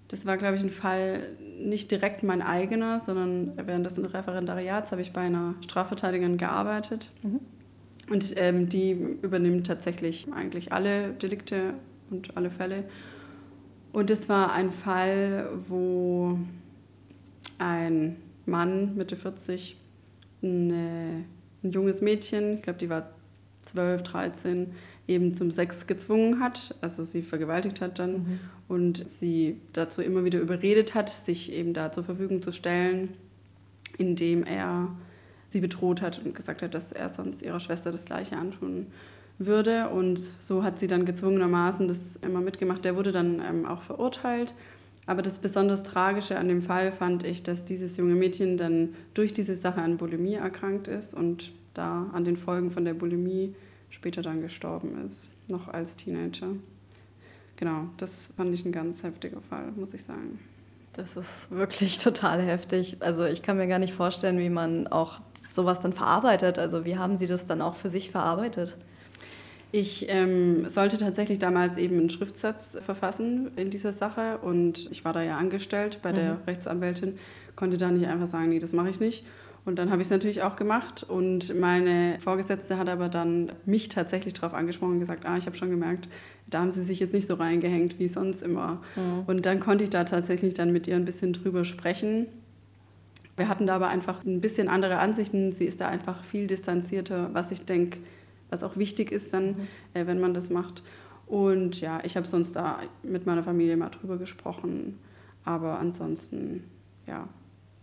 das 0.08 0.26
war, 0.26 0.36
glaube 0.36 0.56
ich, 0.56 0.62
ein 0.62 0.70
Fall 0.70 1.28
nicht 1.58 1.90
direkt 1.90 2.22
mein 2.22 2.42
eigener, 2.42 3.00
sondern 3.00 3.52
während 3.56 3.86
des 3.86 3.98
Referendariats 3.98 4.92
habe 4.92 5.00
ich 5.00 5.12
bei 5.12 5.22
einer 5.22 5.54
Strafverteidigerin 5.62 6.38
gearbeitet. 6.38 7.10
Mhm. 7.22 7.40
Und 8.10 8.34
ähm, 8.36 8.68
die 8.68 8.92
übernimmt 8.92 9.66
tatsächlich 9.66 10.28
eigentlich 10.32 10.72
alle 10.72 11.10
Delikte 11.10 11.74
und 12.10 12.36
alle 12.36 12.50
Fälle. 12.50 12.84
Und 13.92 14.10
es 14.10 14.28
war 14.28 14.52
ein 14.52 14.70
Fall, 14.70 15.48
wo 15.68 16.38
ein 17.58 18.16
Mann, 18.46 18.96
Mitte 18.96 19.16
40, 19.16 19.76
eine, 20.42 21.24
ein 21.62 21.70
junges 21.70 22.00
Mädchen, 22.00 22.54
ich 22.54 22.62
glaube, 22.62 22.78
die 22.78 22.88
war 22.88 23.10
12, 23.62 24.02
13, 24.02 24.72
eben 25.08 25.34
zum 25.34 25.50
Sex 25.50 25.86
gezwungen 25.86 26.40
hat, 26.40 26.74
also 26.80 27.04
sie 27.04 27.22
vergewaltigt 27.22 27.80
hat 27.80 27.98
dann 27.98 28.12
mhm. 28.12 28.40
und 28.68 29.08
sie 29.08 29.60
dazu 29.72 30.02
immer 30.02 30.24
wieder 30.24 30.40
überredet 30.40 30.94
hat, 30.94 31.10
sich 31.10 31.52
eben 31.52 31.74
da 31.74 31.92
zur 31.92 32.04
Verfügung 32.04 32.42
zu 32.42 32.52
stellen, 32.52 33.10
indem 33.98 34.44
er 34.44 34.88
sie 35.48 35.60
bedroht 35.60 36.02
hat 36.02 36.20
und 36.24 36.34
gesagt 36.34 36.62
hat, 36.62 36.74
dass 36.74 36.92
er 36.92 37.08
sonst 37.08 37.42
ihrer 37.42 37.60
Schwester 37.60 37.92
das 37.92 38.04
Gleiche 38.04 38.36
antun 38.36 38.86
würde. 39.38 39.88
Und 39.90 40.18
so 40.18 40.62
hat 40.62 40.78
sie 40.78 40.86
dann 40.86 41.04
gezwungenermaßen 41.04 41.88
das 41.88 42.16
immer 42.16 42.40
mitgemacht. 42.40 42.84
Der 42.84 42.96
wurde 42.96 43.12
dann 43.12 43.40
ähm, 43.40 43.66
auch 43.66 43.82
verurteilt. 43.82 44.54
Aber 45.06 45.22
das 45.22 45.38
besonders 45.38 45.84
Tragische 45.84 46.36
an 46.36 46.48
dem 46.48 46.62
Fall 46.62 46.90
fand 46.90 47.24
ich, 47.24 47.42
dass 47.44 47.64
dieses 47.64 47.96
junge 47.96 48.14
Mädchen 48.14 48.56
dann 48.56 48.94
durch 49.14 49.32
diese 49.32 49.54
Sache 49.54 49.80
an 49.80 49.96
Bulimie 49.96 50.34
erkrankt 50.34 50.88
ist 50.88 51.14
und 51.14 51.52
da 51.74 52.10
an 52.12 52.24
den 52.24 52.36
Folgen 52.36 52.70
von 52.70 52.84
der 52.84 52.94
Bulimie 52.94 53.54
später 53.88 54.22
dann 54.22 54.40
gestorben 54.40 55.06
ist, 55.06 55.30
noch 55.48 55.68
als 55.68 55.94
Teenager. 55.94 56.48
Genau, 57.54 57.88
das 57.96 58.30
fand 58.36 58.52
ich 58.52 58.64
ein 58.64 58.72
ganz 58.72 59.02
heftiger 59.02 59.40
Fall, 59.40 59.72
muss 59.76 59.94
ich 59.94 60.02
sagen. 60.02 60.40
Das 60.94 61.16
ist 61.16 61.50
wirklich 61.50 61.98
total 62.02 62.42
heftig. 62.42 62.96
Also 63.00 63.24
ich 63.24 63.42
kann 63.42 63.58
mir 63.58 63.68
gar 63.68 63.78
nicht 63.78 63.94
vorstellen, 63.94 64.38
wie 64.38 64.50
man 64.50 64.86
auch 64.88 65.20
sowas 65.40 65.80
dann 65.80 65.92
verarbeitet. 65.92 66.58
Also 66.58 66.84
wie 66.84 66.96
haben 66.96 67.16
Sie 67.16 67.26
das 67.26 67.46
dann 67.46 67.62
auch 67.62 67.74
für 67.74 67.88
sich 67.88 68.10
verarbeitet? 68.10 68.76
Ich 69.76 70.06
ähm, 70.08 70.66
sollte 70.70 70.96
tatsächlich 70.96 71.38
damals 71.38 71.76
eben 71.76 71.98
einen 71.98 72.08
Schriftsatz 72.08 72.78
verfassen 72.80 73.50
in 73.56 73.68
dieser 73.68 73.92
Sache 73.92 74.38
und 74.38 74.90
ich 74.90 75.04
war 75.04 75.12
da 75.12 75.20
ja 75.20 75.36
angestellt 75.36 75.98
bei 76.00 76.12
der 76.12 76.36
mhm. 76.36 76.40
Rechtsanwältin, 76.46 77.18
konnte 77.56 77.76
da 77.76 77.90
nicht 77.90 78.06
einfach 78.06 78.26
sagen, 78.26 78.48
nee, 78.48 78.58
das 78.58 78.72
mache 78.72 78.88
ich 78.88 79.00
nicht. 79.00 79.26
Und 79.66 79.78
dann 79.78 79.90
habe 79.90 80.00
ich 80.00 80.06
es 80.06 80.10
natürlich 80.10 80.40
auch 80.40 80.56
gemacht 80.56 81.04
und 81.06 81.54
meine 81.60 82.16
Vorgesetzte 82.20 82.78
hat 82.78 82.88
aber 82.88 83.10
dann 83.10 83.52
mich 83.66 83.90
tatsächlich 83.90 84.32
darauf 84.32 84.54
angesprochen 84.54 84.92
und 84.92 85.00
gesagt, 85.00 85.26
ah, 85.26 85.36
ich 85.36 85.44
habe 85.44 85.56
schon 85.56 85.68
gemerkt, 85.68 86.08
da 86.46 86.60
haben 86.60 86.70
sie 86.70 86.82
sich 86.82 86.98
jetzt 86.98 87.12
nicht 87.12 87.26
so 87.26 87.34
reingehängt 87.34 87.98
wie 87.98 88.08
sonst 88.08 88.42
immer. 88.42 88.80
Mhm. 88.96 89.24
Und 89.26 89.44
dann 89.44 89.60
konnte 89.60 89.84
ich 89.84 89.90
da 89.90 90.04
tatsächlich 90.04 90.54
dann 90.54 90.72
mit 90.72 90.86
ihr 90.86 90.96
ein 90.96 91.04
bisschen 91.04 91.34
drüber 91.34 91.66
sprechen. 91.66 92.28
Wir 93.36 93.48
hatten 93.48 93.66
da 93.66 93.74
aber 93.74 93.88
einfach 93.88 94.24
ein 94.24 94.40
bisschen 94.40 94.68
andere 94.68 95.00
Ansichten. 95.00 95.52
Sie 95.52 95.66
ist 95.66 95.82
da 95.82 95.88
einfach 95.88 96.24
viel 96.24 96.46
distanzierter, 96.46 97.28
was 97.34 97.50
ich 97.50 97.66
denke, 97.66 97.98
was 98.50 98.62
auch 98.62 98.76
wichtig 98.76 99.12
ist 99.12 99.32
dann, 99.32 99.46
mhm. 99.46 99.68
äh, 99.94 100.06
wenn 100.06 100.20
man 100.20 100.34
das 100.34 100.50
macht. 100.50 100.82
Und 101.26 101.80
ja, 101.80 102.00
ich 102.04 102.16
habe 102.16 102.26
sonst 102.26 102.54
da 102.54 102.80
mit 103.02 103.26
meiner 103.26 103.42
Familie 103.42 103.76
mal 103.76 103.90
drüber 103.90 104.16
gesprochen. 104.16 104.98
Aber 105.44 105.78
ansonsten, 105.78 106.64
ja, 107.06 107.28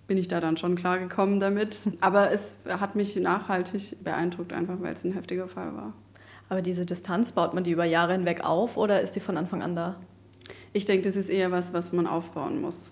bin 0.08 0.18
ich 0.18 0.28
da 0.28 0.40
dann 0.40 0.58
schon 0.58 0.76
klar 0.76 1.00
gekommen 1.00 1.40
damit. 1.40 1.78
Aber 2.02 2.32
es 2.32 2.56
hat 2.68 2.96
mich 2.96 3.16
nachhaltig 3.16 4.04
beeindruckt, 4.04 4.54
einfach 4.54 4.76
weil 4.80 4.94
es 4.94 5.04
ein 5.04 5.14
heftiger 5.14 5.48
Fall 5.48 5.76
war. 5.76 5.94
Aber 6.50 6.62
diese 6.62 6.86
Distanz, 6.86 7.32
baut 7.32 7.54
man 7.54 7.64
die 7.64 7.72
über 7.72 7.86
Jahre 7.86 8.14
hinweg 8.14 8.44
auf 8.44 8.78
oder 8.78 9.02
ist 9.02 9.16
die 9.16 9.20
von 9.20 9.38
Anfang 9.38 9.62
an 9.62 9.76
da? 9.76 9.96
Ich 10.72 10.86
denke, 10.86 11.08
das 11.08 11.16
ist 11.16 11.30
eher 11.30 11.52
was, 11.52 11.74
was 11.74 11.94
man 11.94 12.06
aufbauen 12.06 12.62
muss. 12.62 12.92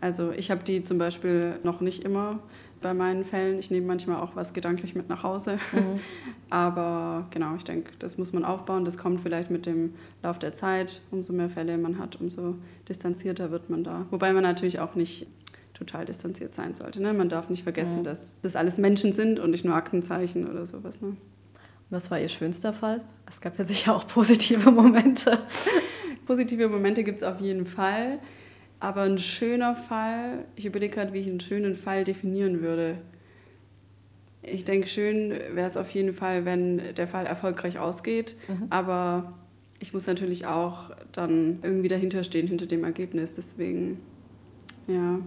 Also 0.00 0.30
ich 0.30 0.50
habe 0.50 0.62
die 0.62 0.84
zum 0.84 0.98
Beispiel 0.98 1.58
noch 1.62 1.80
nicht 1.80 2.04
immer 2.04 2.40
bei 2.80 2.94
meinen 2.94 3.24
Fällen. 3.24 3.58
Ich 3.58 3.70
nehme 3.70 3.86
manchmal 3.86 4.20
auch 4.20 4.36
was 4.36 4.52
gedanklich 4.52 4.94
mit 4.94 5.08
nach 5.08 5.22
Hause. 5.22 5.58
Mhm. 5.72 6.00
Aber 6.50 7.26
genau, 7.30 7.54
ich 7.56 7.64
denke, 7.64 7.92
das 7.98 8.18
muss 8.18 8.32
man 8.32 8.44
aufbauen. 8.44 8.84
Das 8.84 8.98
kommt 8.98 9.20
vielleicht 9.20 9.50
mit 9.50 9.66
dem 9.66 9.94
Lauf 10.22 10.38
der 10.38 10.54
Zeit. 10.54 11.02
Umso 11.10 11.32
mehr 11.32 11.50
Fälle 11.50 11.76
man 11.78 11.98
hat, 11.98 12.16
umso 12.20 12.56
distanzierter 12.88 13.50
wird 13.50 13.70
man 13.70 13.84
da. 13.84 14.06
Wobei 14.10 14.32
man 14.32 14.42
natürlich 14.42 14.80
auch 14.80 14.94
nicht 14.94 15.26
total 15.74 16.04
distanziert 16.04 16.54
sein 16.54 16.74
sollte. 16.74 17.00
Ne? 17.00 17.12
Man 17.12 17.28
darf 17.28 17.48
nicht 17.50 17.62
vergessen, 17.62 18.00
mhm. 18.00 18.04
dass 18.04 18.40
das 18.40 18.56
alles 18.56 18.78
Menschen 18.78 19.12
sind 19.12 19.38
und 19.38 19.50
nicht 19.50 19.64
nur 19.64 19.74
Aktenzeichen 19.74 20.48
oder 20.48 20.66
sowas. 20.66 21.00
Ne? 21.00 21.16
Was 21.90 22.10
war 22.10 22.20
Ihr 22.20 22.28
schönster 22.28 22.72
Fall? 22.72 23.00
Es 23.26 23.40
gab 23.40 23.58
ja 23.58 23.64
sicher 23.64 23.94
auch 23.94 24.06
positive 24.06 24.70
Momente. 24.70 25.38
positive 26.26 26.68
Momente 26.68 27.04
gibt 27.04 27.18
es 27.18 27.22
auf 27.22 27.40
jeden 27.40 27.64
Fall. 27.64 28.18
Aber 28.80 29.02
ein 29.02 29.18
schöner 29.18 29.74
Fall, 29.74 30.44
ich 30.54 30.66
überlege 30.66 30.94
gerade, 30.94 31.12
wie 31.12 31.18
ich 31.18 31.28
einen 31.28 31.40
schönen 31.40 31.74
Fall 31.74 32.04
definieren 32.04 32.60
würde. 32.60 32.98
Ich 34.42 34.64
denke, 34.64 34.86
schön 34.86 35.30
wäre 35.30 35.66
es 35.66 35.76
auf 35.76 35.90
jeden 35.90 36.14
Fall, 36.14 36.44
wenn 36.44 36.80
der 36.96 37.08
Fall 37.08 37.26
erfolgreich 37.26 37.78
ausgeht. 37.78 38.36
Mhm. 38.46 38.66
Aber 38.70 39.34
ich 39.80 39.92
muss 39.92 40.06
natürlich 40.06 40.46
auch 40.46 40.90
dann 41.12 41.58
irgendwie 41.62 41.88
dahinter 41.88 42.22
stehen, 42.22 42.46
hinter 42.46 42.66
dem 42.66 42.84
Ergebnis. 42.84 43.32
Deswegen, 43.32 43.98
ja. 44.86 45.18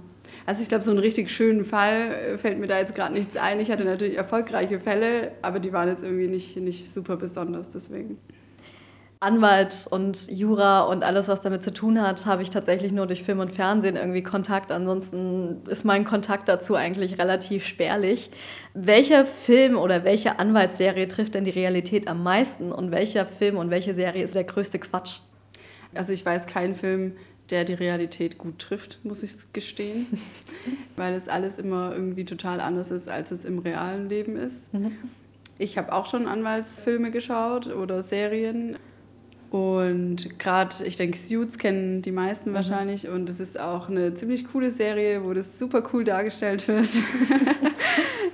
Also 0.45 0.61
ich 0.61 0.69
glaube, 0.69 0.83
so 0.83 0.91
einen 0.91 0.99
richtig 0.99 1.29
schönen 1.29 1.65
Fall 1.65 2.37
fällt 2.37 2.57
mir 2.57 2.67
da 2.67 2.79
jetzt 2.79 2.95
gerade 2.95 3.13
nichts 3.13 3.35
ein. 3.35 3.59
Ich 3.59 3.69
hatte 3.69 3.83
natürlich 3.83 4.17
erfolgreiche 4.17 4.79
Fälle, 4.79 5.33
aber 5.41 5.59
die 5.59 5.73
waren 5.73 5.89
jetzt 5.89 6.03
irgendwie 6.03 6.27
nicht, 6.27 6.55
nicht 6.55 6.93
super 6.93 7.17
besonders, 7.17 7.69
deswegen. 7.69 8.17
Anwalt 9.21 9.87
und 9.87 10.31
Jura 10.31 10.81
und 10.81 11.03
alles, 11.03 11.27
was 11.27 11.41
damit 11.41 11.63
zu 11.63 11.71
tun 11.71 12.01
hat, 12.01 12.25
habe 12.25 12.41
ich 12.41 12.49
tatsächlich 12.49 12.91
nur 12.91 13.05
durch 13.05 13.21
Film 13.21 13.39
und 13.39 13.51
Fernsehen 13.51 13.95
irgendwie 13.95 14.23
Kontakt. 14.23 14.71
Ansonsten 14.71 15.61
ist 15.69 15.85
mein 15.85 16.05
Kontakt 16.05 16.49
dazu 16.49 16.73
eigentlich 16.73 17.19
relativ 17.19 17.63
spärlich. 17.67 18.31
Welcher 18.73 19.23
Film 19.23 19.77
oder 19.77 20.03
welche 20.03 20.39
Anwaltsserie 20.39 21.07
trifft 21.07 21.35
denn 21.35 21.45
die 21.45 21.51
Realität 21.51 22.07
am 22.07 22.23
meisten 22.23 22.71
und 22.71 22.89
welcher 22.89 23.27
Film 23.27 23.57
und 23.57 23.69
welche 23.69 23.93
Serie 23.93 24.23
ist 24.23 24.33
der 24.33 24.43
größte 24.43 24.79
Quatsch? 24.79 25.19
Also 25.93 26.13
ich 26.13 26.25
weiß 26.25 26.47
keinen 26.47 26.73
Film, 26.73 27.13
der 27.51 27.63
die 27.63 27.75
Realität 27.75 28.39
gut 28.39 28.57
trifft, 28.57 29.01
muss 29.03 29.21
ich 29.21 29.33
gestehen, 29.53 30.07
weil 30.95 31.13
es 31.13 31.27
alles 31.27 31.59
immer 31.59 31.93
irgendwie 31.93 32.25
total 32.25 32.59
anders 32.59 32.89
ist, 32.89 33.07
als 33.07 33.29
es 33.29 33.45
im 33.45 33.59
realen 33.59 34.09
Leben 34.09 34.35
ist. 34.35 34.73
Mhm. 34.73 34.93
Ich 35.59 35.77
habe 35.77 35.93
auch 35.93 36.07
schon 36.07 36.27
Anwaltsfilme 36.27 37.11
geschaut 37.11 37.67
oder 37.67 38.01
Serien. 38.01 38.77
Und 39.51 40.39
gerade, 40.39 40.85
ich 40.85 40.95
denke, 40.95 41.17
Suits 41.17 41.57
kennen 41.57 42.01
die 42.01 42.13
meisten 42.13 42.51
mhm. 42.51 42.55
wahrscheinlich. 42.55 43.09
Und 43.09 43.29
es 43.29 43.41
ist 43.41 43.59
auch 43.59 43.89
eine 43.89 44.13
ziemlich 44.13 44.47
coole 44.49 44.71
Serie, 44.71 45.25
wo 45.25 45.33
das 45.33 45.59
super 45.59 45.83
cool 45.91 46.05
dargestellt 46.05 46.65
wird. 46.69 46.87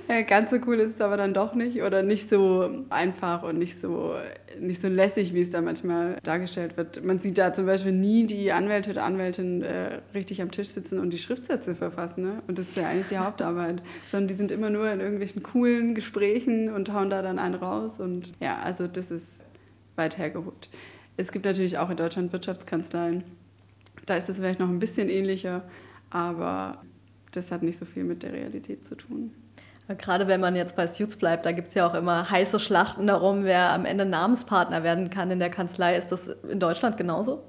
Ganz 0.28 0.50
so 0.50 0.58
cool 0.66 0.76
ist 0.76 0.94
es 0.94 1.00
aber 1.00 1.16
dann 1.16 1.34
doch 1.34 1.56
nicht. 1.56 1.82
Oder 1.82 2.04
nicht 2.04 2.28
so 2.28 2.70
einfach 2.88 3.42
und 3.42 3.58
nicht 3.58 3.80
so, 3.80 4.14
nicht 4.60 4.80
so 4.80 4.86
lässig, 4.86 5.34
wie 5.34 5.40
es 5.40 5.50
da 5.50 5.60
manchmal 5.60 6.18
dargestellt 6.22 6.76
wird. 6.76 7.04
Man 7.04 7.18
sieht 7.18 7.36
da 7.36 7.52
zum 7.52 7.66
Beispiel 7.66 7.92
nie 7.92 8.24
die 8.26 8.52
Anwälte 8.52 8.90
oder 8.90 9.02
Anwältin 9.02 9.62
äh, 9.62 9.98
richtig 10.14 10.40
am 10.40 10.52
Tisch 10.52 10.68
sitzen 10.68 11.00
und 11.00 11.10
die 11.10 11.18
Schriftsätze 11.18 11.74
verfassen. 11.74 12.22
Ne? 12.22 12.38
Und 12.46 12.60
das 12.60 12.68
ist 12.68 12.76
ja 12.76 12.86
eigentlich 12.86 13.08
die 13.08 13.18
Hauptarbeit. 13.18 13.82
Sondern 14.08 14.28
die 14.28 14.34
sind 14.34 14.52
immer 14.52 14.70
nur 14.70 14.88
in 14.88 15.00
irgendwelchen 15.00 15.42
coolen 15.42 15.96
Gesprächen 15.96 16.72
und 16.72 16.92
hauen 16.92 17.10
da 17.10 17.22
dann 17.22 17.40
einen 17.40 17.56
raus. 17.56 17.98
Und 17.98 18.34
ja, 18.38 18.60
also 18.62 18.86
das 18.86 19.10
ist 19.10 19.40
weit 19.96 20.16
hergeholt. 20.16 20.68
Es 21.18 21.32
gibt 21.32 21.44
natürlich 21.44 21.78
auch 21.78 21.90
in 21.90 21.96
Deutschland 21.96 22.32
Wirtschaftskanzleien. 22.32 23.24
Da 24.06 24.16
ist 24.16 24.28
es 24.28 24.36
vielleicht 24.36 24.60
noch 24.60 24.68
ein 24.68 24.78
bisschen 24.78 25.08
ähnlicher, 25.08 25.64
aber 26.10 26.80
das 27.32 27.50
hat 27.50 27.62
nicht 27.62 27.76
so 27.76 27.84
viel 27.84 28.04
mit 28.04 28.22
der 28.22 28.32
Realität 28.32 28.84
zu 28.84 28.94
tun. 28.94 29.34
Gerade 29.88 30.28
wenn 30.28 30.40
man 30.40 30.54
jetzt 30.54 30.76
bei 30.76 30.86
Suits 30.86 31.16
bleibt, 31.16 31.44
da 31.44 31.50
gibt 31.50 31.68
es 31.68 31.74
ja 31.74 31.88
auch 31.88 31.94
immer 31.94 32.30
heiße 32.30 32.60
Schlachten 32.60 33.08
darum, 33.08 33.42
wer 33.42 33.72
am 33.72 33.84
Ende 33.84 34.04
Namenspartner 34.04 34.84
werden 34.84 35.10
kann 35.10 35.30
in 35.32 35.40
der 35.40 35.50
Kanzlei. 35.50 35.96
Ist 35.96 36.12
das 36.12 36.28
in 36.28 36.60
Deutschland 36.60 36.96
genauso? 36.96 37.42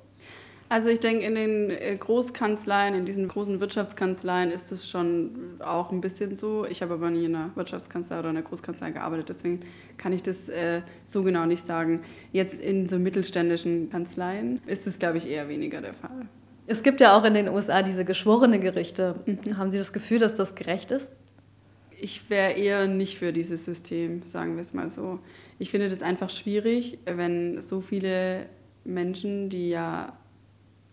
Also 0.72 0.90
ich 0.90 1.00
denke, 1.00 1.26
in 1.26 1.34
den 1.34 1.72
äh, 1.72 1.98
Großkanzleien, 1.98 2.94
in 2.94 3.06
diesen 3.06 3.28
großen 3.28 3.60
Wirtschaftskanzleien 3.60 4.52
ist 4.52 4.72
es 4.72 4.88
schon 4.88 5.56
auch 5.60 5.92
ein 5.92 6.00
bisschen 6.00 6.36
so. 6.36 6.64
Ich 6.64 6.84
habe 6.84 6.94
aber 6.94 7.10
nie 7.10 7.26
in 7.26 7.36
einer 7.36 7.50
Wirtschaftskanzlei 7.56 8.20
oder 8.20 8.30
einer 8.30 8.44
Großkanzlei 8.44 8.92
gearbeitet, 8.92 9.30
deswegen 9.30 9.62
kann 9.98 10.14
ich 10.14 10.22
das 10.22 10.48
äh, 10.48 10.84
so 11.06 11.24
genau 11.24 11.48
nicht 11.48 11.66
sagen. 11.66 12.02
Jetzt 12.32 12.62
in 12.62 12.88
so 12.88 13.00
mittelständischen 13.00 13.90
Kanzleien 13.90 14.62
ist 14.68 14.86
es, 14.86 15.00
glaube 15.00 15.18
ich, 15.18 15.28
eher 15.28 15.50
weniger 15.50 15.82
der 15.82 15.96
Fall. 15.96 16.28
Es 16.68 16.84
gibt 16.84 17.02
ja 17.02 17.18
auch 17.18 17.24
in 17.24 17.34
den 17.34 17.50
USA 17.50 17.82
diese 17.82 18.06
geschworene 18.06 18.60
Gerichte. 18.60 19.16
Mhm. 19.26 19.58
Haben 19.58 19.72
Sie 19.72 19.80
das 19.80 19.92
Gefühl, 19.92 20.20
dass 20.20 20.36
das 20.36 20.54
gerecht 20.54 20.92
ist? 20.92 21.12
Ich 22.00 22.30
wäre 22.30 22.52
eher 22.52 22.88
nicht 22.88 23.18
für 23.18 23.34
dieses 23.34 23.66
System, 23.66 24.22
sagen 24.22 24.54
wir 24.54 24.62
es 24.62 24.72
mal 24.72 24.88
so. 24.88 25.18
Ich 25.58 25.72
finde 25.72 25.90
das 25.90 26.04
einfach 26.04 26.30
schwierig, 26.30 27.00
wenn 27.06 27.60
so 27.60 27.82
viele 27.82 28.46
Menschen, 28.86 29.50
die 29.50 29.70
ja 29.70 30.14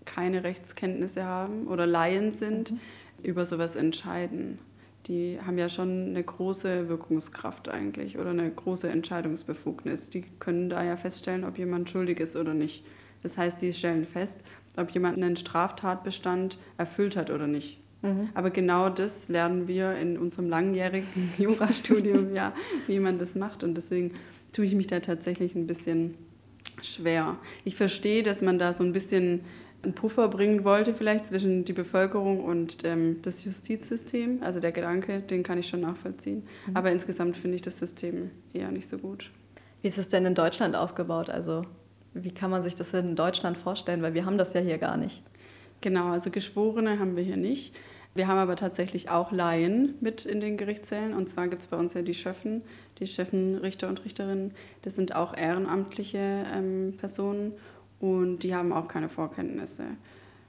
keine 0.06 0.44
Rechtskenntnisse 0.44 1.24
haben 1.24 1.66
oder 1.66 1.86
Laien 1.86 2.32
sind, 2.32 2.72
mhm. 2.72 2.78
über 3.22 3.44
sowas 3.44 3.76
entscheiden. 3.76 4.58
Die 5.06 5.38
haben 5.44 5.58
ja 5.58 5.68
schon 5.68 6.08
eine 6.08 6.22
große 6.22 6.88
Wirkungskraft 6.88 7.68
eigentlich 7.68 8.18
oder 8.18 8.30
eine 8.30 8.50
große 8.50 8.88
Entscheidungsbefugnis. 8.88 10.08
Die 10.08 10.24
können 10.40 10.68
da 10.68 10.82
ja 10.82 10.96
feststellen, 10.96 11.44
ob 11.44 11.58
jemand 11.58 11.90
schuldig 11.90 12.18
ist 12.18 12.34
oder 12.34 12.54
nicht. 12.54 12.84
Das 13.22 13.38
heißt, 13.38 13.62
die 13.62 13.72
stellen 13.72 14.04
fest, 14.04 14.40
ob 14.76 14.90
jemand 14.90 15.16
einen 15.16 15.36
Straftatbestand 15.36 16.58
erfüllt 16.76 17.16
hat 17.16 17.30
oder 17.30 17.46
nicht. 17.46 17.78
Mhm. 18.02 18.28
Aber 18.34 18.50
genau 18.50 18.88
das 18.88 19.28
lernen 19.28 19.68
wir 19.68 19.94
in 19.96 20.18
unserem 20.18 20.48
langjährigen 20.48 21.32
Jurastudium, 21.38 22.34
ja, 22.34 22.52
wie 22.86 23.00
man 23.00 23.18
das 23.18 23.34
macht. 23.34 23.62
Und 23.64 23.74
deswegen 23.76 24.12
tue 24.52 24.64
ich 24.64 24.74
mich 24.74 24.86
da 24.86 25.00
tatsächlich 25.00 25.54
ein 25.54 25.66
bisschen 25.66 26.14
schwer. 26.82 27.36
Ich 27.64 27.76
verstehe, 27.76 28.22
dass 28.22 28.42
man 28.42 28.58
da 28.58 28.72
so 28.72 28.84
ein 28.84 28.92
bisschen 28.92 29.40
einen 29.82 29.94
Puffer 29.94 30.28
bringen 30.28 30.64
wollte, 30.64 30.94
vielleicht 30.94 31.26
zwischen 31.26 31.64
die 31.64 31.72
Bevölkerung 31.72 32.44
und 32.44 32.84
ähm, 32.84 33.20
das 33.22 33.44
Justizsystem. 33.44 34.42
Also 34.42 34.60
der 34.60 34.72
Gedanke, 34.72 35.20
den 35.20 35.42
kann 35.42 35.58
ich 35.58 35.68
schon 35.68 35.80
nachvollziehen. 35.80 36.44
Mhm. 36.66 36.76
Aber 36.76 36.90
insgesamt 36.90 37.36
finde 37.36 37.56
ich 37.56 37.62
das 37.62 37.78
System 37.78 38.30
eher 38.52 38.70
nicht 38.70 38.88
so 38.88 38.98
gut. 38.98 39.30
Wie 39.82 39.88
ist 39.88 39.98
es 39.98 40.08
denn 40.08 40.24
in 40.26 40.34
Deutschland 40.34 40.74
aufgebaut? 40.74 41.30
Also 41.30 41.64
wie 42.14 42.32
kann 42.32 42.50
man 42.50 42.62
sich 42.62 42.74
das 42.74 42.92
in 42.94 43.14
Deutschland 43.14 43.56
vorstellen? 43.56 44.02
Weil 44.02 44.14
wir 44.14 44.24
haben 44.24 44.38
das 44.38 44.52
ja 44.54 44.60
hier 44.60 44.78
gar 44.78 44.96
nicht. 44.96 45.22
Genau, 45.80 46.08
also 46.08 46.30
Geschworene 46.30 46.98
haben 46.98 47.16
wir 47.16 47.22
hier 47.22 47.36
nicht. 47.36 47.74
Wir 48.16 48.28
haben 48.28 48.38
aber 48.38 48.56
tatsächlich 48.56 49.10
auch 49.10 49.30
Laien 49.30 49.94
mit 50.00 50.24
in 50.24 50.40
den 50.40 50.56
Gerichtssälen. 50.56 51.12
Und 51.12 51.28
zwar 51.28 51.48
gibt 51.48 51.62
es 51.62 51.68
bei 51.68 51.76
uns 51.76 51.92
ja 51.92 52.00
die 52.00 52.14
Schöffen, 52.14 52.62
die 52.98 53.06
Schöffenrichter 53.06 53.88
und 53.88 54.04
Richterinnen. 54.04 54.54
Das 54.82 54.96
sind 54.96 55.14
auch 55.14 55.36
ehrenamtliche 55.36 56.46
ähm, 56.52 56.94
Personen 56.98 57.52
und 58.00 58.40
die 58.40 58.54
haben 58.54 58.72
auch 58.72 58.88
keine 58.88 59.08
Vorkenntnisse. 59.08 59.84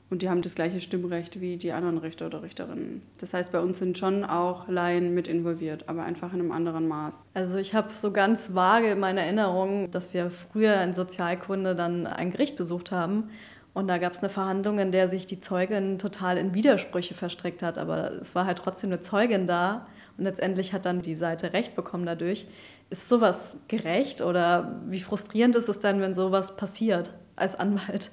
Und 0.10 0.22
die 0.22 0.30
haben 0.30 0.42
das 0.42 0.56
gleiche 0.56 0.80
Stimmrecht 0.80 1.42
wie 1.42 1.58
die 1.58 1.74
anderen 1.74 1.98
Richter 1.98 2.28
oder 2.28 2.42
Richterinnen. 2.42 3.02
Das 3.18 3.34
heißt, 3.34 3.52
bei 3.52 3.60
uns 3.60 3.80
sind 3.80 3.98
schon 3.98 4.24
auch 4.24 4.70
Laien 4.70 5.14
mit 5.14 5.28
involviert, 5.28 5.90
aber 5.90 6.04
einfach 6.04 6.34
in 6.34 6.40
einem 6.40 6.54
anderen 6.54 6.88
Maß. 6.88 7.26
Also 7.34 7.58
ich 7.58 7.76
habe 7.76 7.94
so 7.94 8.12
ganz 8.12 8.56
vage 8.56 8.92
in 8.92 9.00
meiner 9.00 9.22
Erinnerung, 9.22 9.92
dass 9.92 10.14
wir 10.14 10.30
früher 10.30 10.82
in 10.82 10.94
Sozialkunde 10.94 11.76
dann 11.76 12.08
ein 12.08 12.32
Gericht 12.32 12.56
besucht 12.56 12.94
haben 12.94 13.30
und 13.78 13.88
da 13.88 14.00
gab 14.00 14.14
es 14.14 14.20
eine 14.22 14.30
Verhandlung, 14.30 14.80
in 14.80 14.92
der 14.92 15.08
sich 15.08 15.28
die 15.28 15.40
Zeugin 15.40 16.00
total 16.00 16.40
in 16.40 16.56
Widersprüche 16.56 17.14
verstrickt 17.14 17.62
hat. 17.62 17.78
Aber 17.78 18.12
es 18.14 18.34
war 18.34 18.48
halt 18.48 18.58
trotzdem 18.58 18.90
eine 18.90 19.02
Zeugin 19.02 19.46
da. 19.46 19.86
Und 20.18 20.24
letztendlich 20.24 20.74
hat 20.74 20.88
dann 20.88 21.04
die 21.04 21.14
Seite 21.14 21.54
Recht 21.54 21.76
bekommen 21.76 22.08
dadurch. 22.08 22.48
Ist 22.90 23.08
sowas 23.08 23.56
gerecht 23.68 24.22
oder 24.22 24.82
wie 24.88 25.00
frustrierend 25.00 25.56
ist 25.56 25.70
es 25.70 25.78
dann, 25.78 26.02
wenn 26.02 26.16
sowas 26.16 26.58
passiert 26.58 27.14
als 27.38 27.56
Anwalt? 27.56 28.12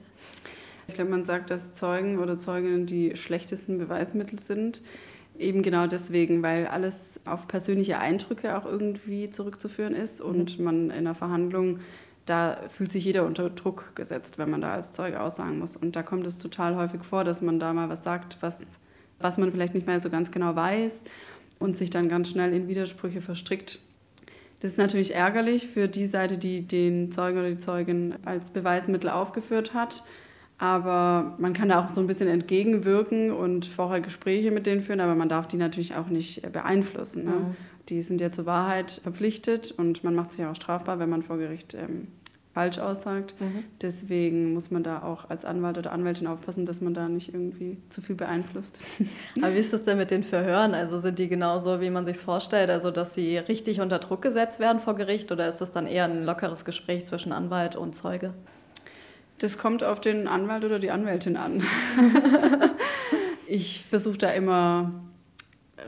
Ich 0.87 0.95
glaube, 0.95 1.11
man 1.11 1.25
sagt, 1.25 1.51
dass 1.51 1.75
Zeugen 1.75 2.19
oder 2.19 2.39
Zeuginnen 2.39 2.87
die 2.87 3.17
schlechtesten 3.17 3.79
Beweismittel 3.79 4.39
sind. 4.39 4.83
Eben 5.39 5.63
genau 5.63 5.87
deswegen, 5.87 6.43
weil 6.43 6.67
alles 6.67 7.19
auf 7.25 7.49
persönliche 7.49 7.99
Eindrücke 7.99 8.57
auch 8.57 8.67
irgendwie 8.67 9.31
zurückzuführen 9.31 9.95
ist 9.95 10.21
und 10.21 10.59
mhm. 10.59 10.65
man 10.65 10.85
in 10.91 10.93
einer 10.93 11.15
Verhandlung 11.15 11.81
da 12.27 12.59
fühlt 12.69 12.91
sich 12.91 13.05
jeder 13.05 13.27
unter 13.27 13.51
Druck 13.51 13.95
gesetzt, 13.95 14.39
wenn 14.39 14.51
man 14.51 14.63
da 14.63 14.75
als 14.75 14.93
Zeuge 14.93 15.21
aussagen 15.21 15.59
muss. 15.59 15.77
Und 15.77 15.95
da 15.95 16.03
kommt 16.03 16.27
es 16.27 16.39
total 16.39 16.77
häufig 16.77 17.05
vor, 17.05 17.25
dass 17.25 17.43
man 17.43 17.61
da 17.61 17.73
mal 17.73 17.89
was 17.89 18.03
sagt, 18.03 18.39
was, 18.41 18.79
was 19.19 19.37
man 19.37 19.53
vielleicht 19.53 19.75
nicht 19.75 19.87
mehr 19.87 20.01
so 20.01 20.09
ganz 20.09 20.31
genau 20.31 20.57
weiß 20.57 21.03
und 21.59 21.77
sich 21.77 21.91
dann 21.91 22.09
ganz 22.09 22.31
schnell 22.31 22.53
in 22.55 22.69
Widersprüche 22.69 23.21
verstrickt. 23.21 23.79
Das 24.65 24.73
ist 24.73 24.79
natürlich 24.79 25.15
ärgerlich 25.15 25.67
für 25.67 25.89
die 25.89 26.07
Seite, 26.07 26.39
die 26.39 26.63
den 26.63 27.13
Zeugen 27.13 27.39
oder 27.39 27.51
die 27.51 27.59
Zeugin 27.59 28.15
als 28.25 28.49
Beweismittel 28.49 29.11
aufgeführt 29.11 29.75
hat. 29.75 30.05
Aber 30.57 31.35
man 31.37 31.53
kann 31.53 31.69
da 31.69 31.85
auch 31.85 31.91
so 31.91 32.01
ein 32.01 32.07
bisschen 32.07 32.29
entgegenwirken 32.29 33.31
und 33.31 33.67
vorher 33.67 34.01
Gespräche 34.01 34.51
mit 34.51 34.65
denen 34.65 34.81
führen, 34.81 35.01
aber 35.01 35.17
man 35.17 35.29
darf 35.29 35.47
die 35.49 35.59
natürlich 35.59 35.97
auch 35.97 36.07
nicht 36.07 36.51
beeinflussen. 36.51 37.27
Ne? 37.27 37.31
Mhm. 37.33 37.57
Die 37.91 38.01
sind 38.01 38.23
ja 38.23 38.33
zur 38.33 38.47
Wahrheit 38.47 39.03
verpflichtet 39.03 39.71
und 39.71 40.03
man 40.03 40.15
macht 40.15 40.33
sich 40.33 40.47
auch 40.47 40.55
strafbar, 40.55 40.99
wenn 40.99 41.11
man 41.11 41.23
vor 41.23 41.37
Gericht 41.37 41.75
ähm, 41.75 42.09
falsch 42.55 42.79
aussagt. 42.79 43.35
Mhm. 43.41 43.65
Deswegen 43.83 44.55
muss 44.55 44.71
man 44.71 44.85
da 44.85 45.03
auch 45.03 45.29
als 45.29 45.45
Anwalt 45.45 45.77
oder 45.77 45.93
Anwältin 45.93 46.29
aufpassen, 46.29 46.65
dass 46.65 46.81
man 46.81 46.95
da 46.95 47.09
nicht 47.09 47.35
irgendwie 47.35 47.79
zu 47.91 48.01
viel 48.01 48.15
beeinflusst. 48.15 48.81
Aber 49.43 49.53
wie 49.53 49.59
ist 49.59 49.73
das 49.73 49.83
denn 49.83 49.99
mit 49.99 50.13
den 50.13 50.23
Verhören? 50.23 50.73
Also 50.73 51.01
sind 51.01 51.19
die 51.19 51.29
genauso, 51.29 51.81
wie 51.81 51.91
man 51.91 52.07
sich 52.07 52.17
vorstellt, 52.17 52.71
also 52.71 52.93
dass 52.93 53.15
sie 53.15 53.37
richtig 53.37 53.81
unter 53.81 53.99
Druck 53.99 54.23
gesetzt 54.23 54.61
werden 54.61 54.79
vor 54.79 54.95
Gericht 54.95 55.33
oder 55.33 55.49
ist 55.49 55.61
das 55.61 55.73
dann 55.73 55.87
eher 55.87 56.05
ein 56.05 56.25
lockeres 56.25 56.65
Gespräch 56.65 57.05
zwischen 57.07 57.33
Anwalt 57.33 57.75
und 57.75 57.95
Zeuge? 57.95 58.33
Das 59.39 59.59
kommt 59.59 59.83
auf 59.83 60.01
den 60.01 60.29
Anwalt 60.29 60.65
oder 60.65 60.79
die 60.79 60.93
Anwältin 60.93 61.37
an. 61.37 61.61
ich 63.49 63.85
versuche 63.91 64.19
da 64.19 64.31
immer 64.31 64.93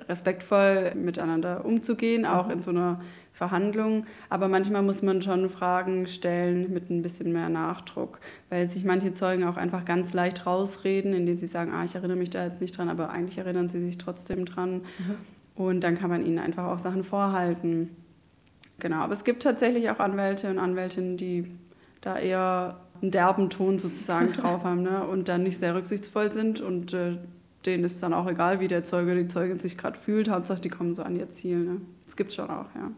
respektvoll 0.08 0.94
miteinander 0.96 1.64
umzugehen, 1.64 2.26
auch 2.26 2.48
in 2.48 2.60
so 2.60 2.70
einer 2.70 3.00
Verhandlung. 3.36 4.06
Aber 4.30 4.48
manchmal 4.48 4.82
muss 4.82 5.02
man 5.02 5.20
schon 5.20 5.50
Fragen 5.50 6.06
stellen 6.06 6.72
mit 6.72 6.88
ein 6.90 7.02
bisschen 7.02 7.32
mehr 7.32 7.50
Nachdruck, 7.50 8.18
weil 8.48 8.68
sich 8.70 8.82
manche 8.84 9.12
Zeugen 9.12 9.44
auch 9.44 9.58
einfach 9.58 9.84
ganz 9.84 10.14
leicht 10.14 10.46
rausreden, 10.46 11.12
indem 11.12 11.36
sie 11.36 11.46
sagen, 11.46 11.72
ah, 11.74 11.84
ich 11.84 11.94
erinnere 11.94 12.16
mich 12.16 12.30
da 12.30 12.44
jetzt 12.44 12.62
nicht 12.62 12.76
dran, 12.76 12.88
aber 12.88 13.10
eigentlich 13.10 13.36
erinnern 13.36 13.68
sie 13.68 13.84
sich 13.84 13.98
trotzdem 13.98 14.46
dran. 14.46 14.76
Mhm. 14.76 15.14
Und 15.54 15.84
dann 15.84 15.98
kann 15.98 16.08
man 16.08 16.24
ihnen 16.24 16.38
einfach 16.38 16.64
auch 16.64 16.78
Sachen 16.78 17.04
vorhalten. 17.04 17.90
Genau, 18.78 18.96
aber 18.96 19.12
es 19.12 19.24
gibt 19.24 19.42
tatsächlich 19.42 19.90
auch 19.90 19.98
Anwälte 19.98 20.50
und 20.50 20.58
Anwältinnen, 20.58 21.18
die 21.18 21.50
da 22.00 22.18
eher 22.18 22.80
einen 23.02 23.10
derben 23.10 23.50
Ton 23.50 23.78
sozusagen 23.78 24.32
drauf 24.36 24.64
haben 24.64 24.82
ne? 24.82 25.04
und 25.04 25.28
dann 25.28 25.42
nicht 25.42 25.60
sehr 25.60 25.74
rücksichtsvoll 25.74 26.32
sind 26.32 26.62
und 26.62 26.94
äh, 26.94 27.18
denen 27.66 27.84
ist 27.84 28.02
dann 28.02 28.14
auch 28.14 28.28
egal, 28.28 28.60
wie 28.60 28.68
der 28.68 28.84
Zeuge 28.84 29.12
oder 29.12 29.20
die 29.20 29.28
Zeugin 29.28 29.58
sich 29.58 29.76
gerade 29.76 29.98
fühlt. 29.98 30.30
Hauptsache, 30.30 30.60
die 30.60 30.68
kommen 30.70 30.94
so 30.94 31.02
an 31.02 31.16
ihr 31.16 31.28
Ziel. 31.28 31.58
Ne? 31.58 31.80
Das 32.06 32.16
gibt 32.16 32.30
es 32.30 32.36
schon 32.36 32.48
auch, 32.48 32.66
ja. 32.74 32.92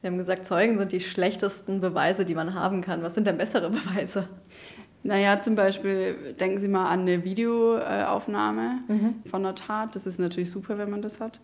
Wir 0.00 0.10
haben 0.10 0.18
gesagt, 0.18 0.46
Zeugen 0.46 0.78
sind 0.78 0.92
die 0.92 1.00
schlechtesten 1.00 1.80
Beweise, 1.80 2.24
die 2.24 2.34
man 2.34 2.54
haben 2.54 2.80
kann. 2.80 3.02
Was 3.02 3.14
sind 3.14 3.26
denn 3.26 3.38
bessere 3.38 3.70
Beweise? 3.70 4.28
Naja, 5.02 5.40
zum 5.40 5.54
Beispiel 5.54 6.34
denken 6.38 6.58
Sie 6.58 6.68
mal 6.68 6.86
an 6.86 7.00
eine 7.00 7.24
Videoaufnahme 7.24 8.80
mhm. 8.88 9.14
von 9.26 9.44
einer 9.44 9.54
Tat. 9.54 9.94
Das 9.94 10.06
ist 10.06 10.18
natürlich 10.18 10.50
super, 10.50 10.78
wenn 10.78 10.90
man 10.90 11.02
das 11.02 11.20
hat 11.20 11.40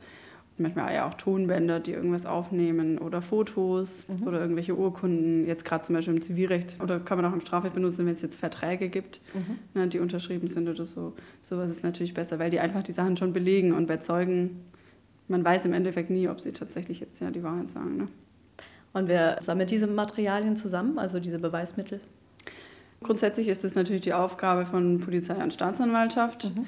manchmal 0.59 0.95
ja 0.95 1.09
auch 1.09 1.15
Tonbänder, 1.15 1.81
die 1.81 1.93
irgendwas 1.93 2.27
aufnehmen 2.27 2.99
oder 2.99 3.21
Fotos 3.21 4.07
mhm. 4.09 4.27
oder 4.27 4.41
irgendwelche 4.41 4.75
Urkunden, 4.75 5.47
jetzt 5.47 5.65
gerade 5.65 5.85
zum 5.85 5.95
Beispiel 5.95 6.15
im 6.15 6.23
Zivilrecht 6.23 6.79
oder 6.83 7.01
kann 7.01 7.19
man 7.19 7.27
auch 7.27 7.35
im 7.35 7.41
Strafrecht 7.41 7.75
benutzen, 7.75 8.07
wenn 8.07 8.15
es 8.15 8.23
jetzt 8.23 8.37
Verträge 8.37 8.89
gibt, 8.89 9.21
mhm. 9.35 9.59
ne, 9.75 9.89
die 9.89 9.99
unterschrieben 9.99 10.49
sind 10.49 10.69
oder 10.69 10.87
so. 10.87 11.15
Sowas 11.43 11.71
ist 11.71 11.83
natürlich 11.83 12.15
besser, 12.15 12.39
weil 12.39 12.51
die 12.51 12.61
einfach 12.61 12.83
die 12.83 12.93
Sachen 12.93 13.17
schon 13.17 13.33
belegen 13.33 13.73
und 13.73 13.87
bei 13.87 13.99
Zeugen, 13.99 14.63
man 15.29 15.45
weiß 15.45 15.67
im 15.67 15.73
Endeffekt 15.73 16.11
nie, 16.11 16.29
ob 16.29 16.41
sie 16.41 16.53
tatsächlich 16.53 17.01
jetzt 17.01 17.21
ja 17.21 17.31
die 17.31 17.43
Wahrheit 17.43 17.71
sagen. 17.71 17.97
Ne? 17.97 18.09
Und 18.97 19.09
wer 19.09 19.43
sammelt 19.43 19.71
diese 19.71 19.87
Materialien 19.87 20.57
zusammen, 20.57 20.99
also 20.99 21.21
diese 21.21 21.39
Beweismittel? 21.39 22.01
Grundsätzlich 23.03 23.49
ist 23.49 23.63
es 23.63 23.75
natürlich 23.75 24.01
die 24.01 24.15
Aufgabe 24.15 24.65
von 24.65 25.01
Polizei 25.01 25.35
und 25.35 25.53
Staatsanwaltschaft. 25.53 26.53
Mhm 26.57 26.67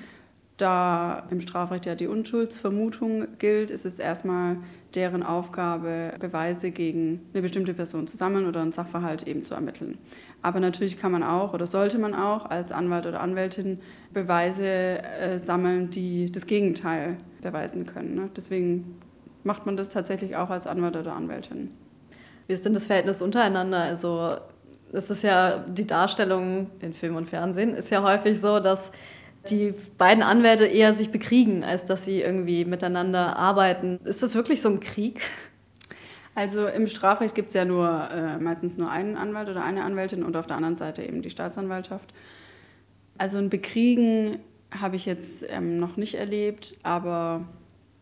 da 0.59 1.23
im 1.31 1.41
Strafrecht 1.41 1.87
ja 1.87 1.95
die 1.95 2.09
Unschuldsvermutung 2.09 3.39
gilt, 3.39 3.71
ist 3.71 3.87
es 3.87 3.99
erstmal 3.99 4.59
deren 4.95 5.23
Aufgabe, 5.23 6.15
Beweise 6.19 6.71
gegen 6.71 7.21
eine 7.33 7.43
bestimmte 7.43 7.75
Person 7.75 8.07
zu 8.07 8.17
sammeln 8.17 8.47
oder 8.47 8.61
einen 8.61 8.73
Sachverhalt 8.73 9.23
eben 9.27 9.45
zu 9.45 9.55
ermitteln. 9.55 9.99
Aber 10.43 10.61
natürlich 10.61 10.99
kann 10.99 11.13
man 11.13 11.23
auch 11.23 11.55
oder 11.55 11.67
sollte 11.67 11.99
man 11.99 12.15
auch 12.15 12.47
als 12.47 12.73
Anwalt 12.73 13.07
oder 13.07 13.21
Anwältin 13.21 13.79
Beweise 14.13 14.65
äh, 14.67 15.39
sammeln, 15.39 15.91
die 15.91 16.31
das 16.31 16.47
Gegenteil 16.47 17.19
beweisen 17.41 17.87
können. 17.87 18.15
Ne? 18.15 18.31
Deswegen 18.37 18.99
macht 19.45 19.67
man 19.67 19.77
das 19.77 19.89
tatsächlich 19.89 20.37
auch 20.37 20.51
als 20.51 20.67
Anwalt 20.67 20.97
oder 20.97 21.15
Anwältin. 21.15 21.71
Wie 22.49 22.55
ist 22.55 22.65
denn 22.65 22.75
das 22.75 22.87
Verhältnis 22.87 23.23
untereinander? 23.23 23.83
Also 23.83 24.39
es 24.93 25.11
ist 25.11 25.23
ja 25.23 25.59
die 25.59 25.87
Darstellung 25.87 26.71
in 26.81 26.95
Film 26.95 27.15
und 27.15 27.29
Fernsehen 27.29 27.75
ist 27.75 27.91
ja 27.91 28.03
häufig 28.03 28.41
so, 28.41 28.59
dass 28.59 28.91
die 29.51 29.75
beiden 29.99 30.23
Anwälte 30.23 30.65
eher 30.65 30.95
sich 30.95 31.11
bekriegen, 31.11 31.63
als 31.63 31.85
dass 31.85 32.07
sie 32.07 32.23
irgendwie 32.23 32.65
miteinander 32.65 33.37
arbeiten. 33.37 34.01
Ist 34.05 34.23
das 34.23 34.35
wirklich 34.35 34.63
so 34.63 34.71
ein 34.71 34.81
Krieg? 34.81 35.21
Also 36.35 36.67
im 36.67 36.87
Strafrecht 36.87 37.35
gibt 37.35 37.49
es 37.49 37.55
ja 37.55 37.65
nur 37.65 38.09
äh, 38.11 38.39
meistens 38.39 38.79
nur 38.79 38.91
einen 38.91 39.17
Anwalt 39.17 39.49
oder 39.49 39.63
eine 39.63 39.85
Anwältin 39.85 40.23
und 40.23 40.37
auf 40.37 40.47
der 40.47 40.57
anderen 40.57 40.77
Seite 40.77 41.03
eben 41.03 41.21
die 41.21 41.31
Staatsanwaltschaft. 41.31 42.15
Also 43.19 43.39
ein 43.39 43.51
Bekriegen 43.51 44.39
habe 44.71 44.97
ich 44.97 45.05
jetzt 45.05 45.45
ähm, 45.51 45.79
noch 45.79 45.97
nicht 45.97 46.15
erlebt, 46.15 46.77
aber 46.83 47.45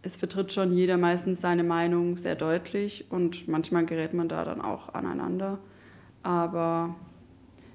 es 0.07 0.16
vertritt 0.16 0.53
schon 0.53 0.73
jeder 0.73 0.97
meistens 0.97 1.40
seine 1.40 1.64
Meinung 1.64 2.16
sehr 2.16 2.37
deutlich 2.37 3.07
und 3.11 3.49
manchmal 3.49 3.85
gerät 3.85 4.14
man 4.14 4.29
da 4.29 4.45
dann 4.45 4.61
auch 4.61 4.95
aneinander. 4.95 5.59
Aber 6.23 6.95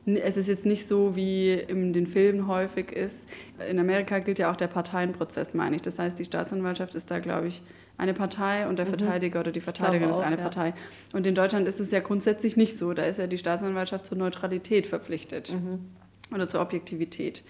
es 0.05 0.37
ist 0.37 0.47
jetzt 0.47 0.65
nicht 0.65 0.87
so, 0.87 1.15
wie 1.15 1.53
in 1.53 1.93
den 1.93 2.07
Filmen 2.07 2.47
häufig 2.47 2.91
ist. 2.91 3.27
In 3.69 3.77
Amerika 3.77 4.19
gilt 4.19 4.39
ja 4.39 4.51
auch 4.51 4.55
der 4.55 4.67
Parteienprozess, 4.67 5.53
meine 5.53 5.75
ich. 5.75 5.81
Das 5.83 5.99
heißt, 5.99 6.17
die 6.17 6.25
Staatsanwaltschaft 6.25 6.95
ist 6.95 7.11
da, 7.11 7.19
glaube 7.19 7.47
ich, 7.47 7.61
eine 7.97 8.13
Partei 8.13 8.67
und 8.67 8.77
der 8.77 8.85
mhm. 8.85 8.89
Verteidiger 8.89 9.41
oder 9.41 9.51
die 9.51 9.61
Verteidigerin 9.61 10.09
ist 10.09 10.19
eine 10.19 10.37
ja. 10.37 10.41
Partei. 10.41 10.73
Und 11.13 11.27
in 11.27 11.35
Deutschland 11.35 11.67
ist 11.67 11.79
es 11.79 11.91
ja 11.91 11.99
grundsätzlich 11.99 12.57
nicht 12.57 12.79
so. 12.79 12.93
Da 12.93 13.03
ist 13.03 13.19
ja 13.19 13.27
die 13.27 13.37
Staatsanwaltschaft 13.37 14.07
zur 14.07 14.17
Neutralität 14.17 14.87
verpflichtet 14.87 15.53
mhm. 15.53 15.85
oder 16.33 16.47
zur 16.47 16.61
Objektivität. 16.61 17.43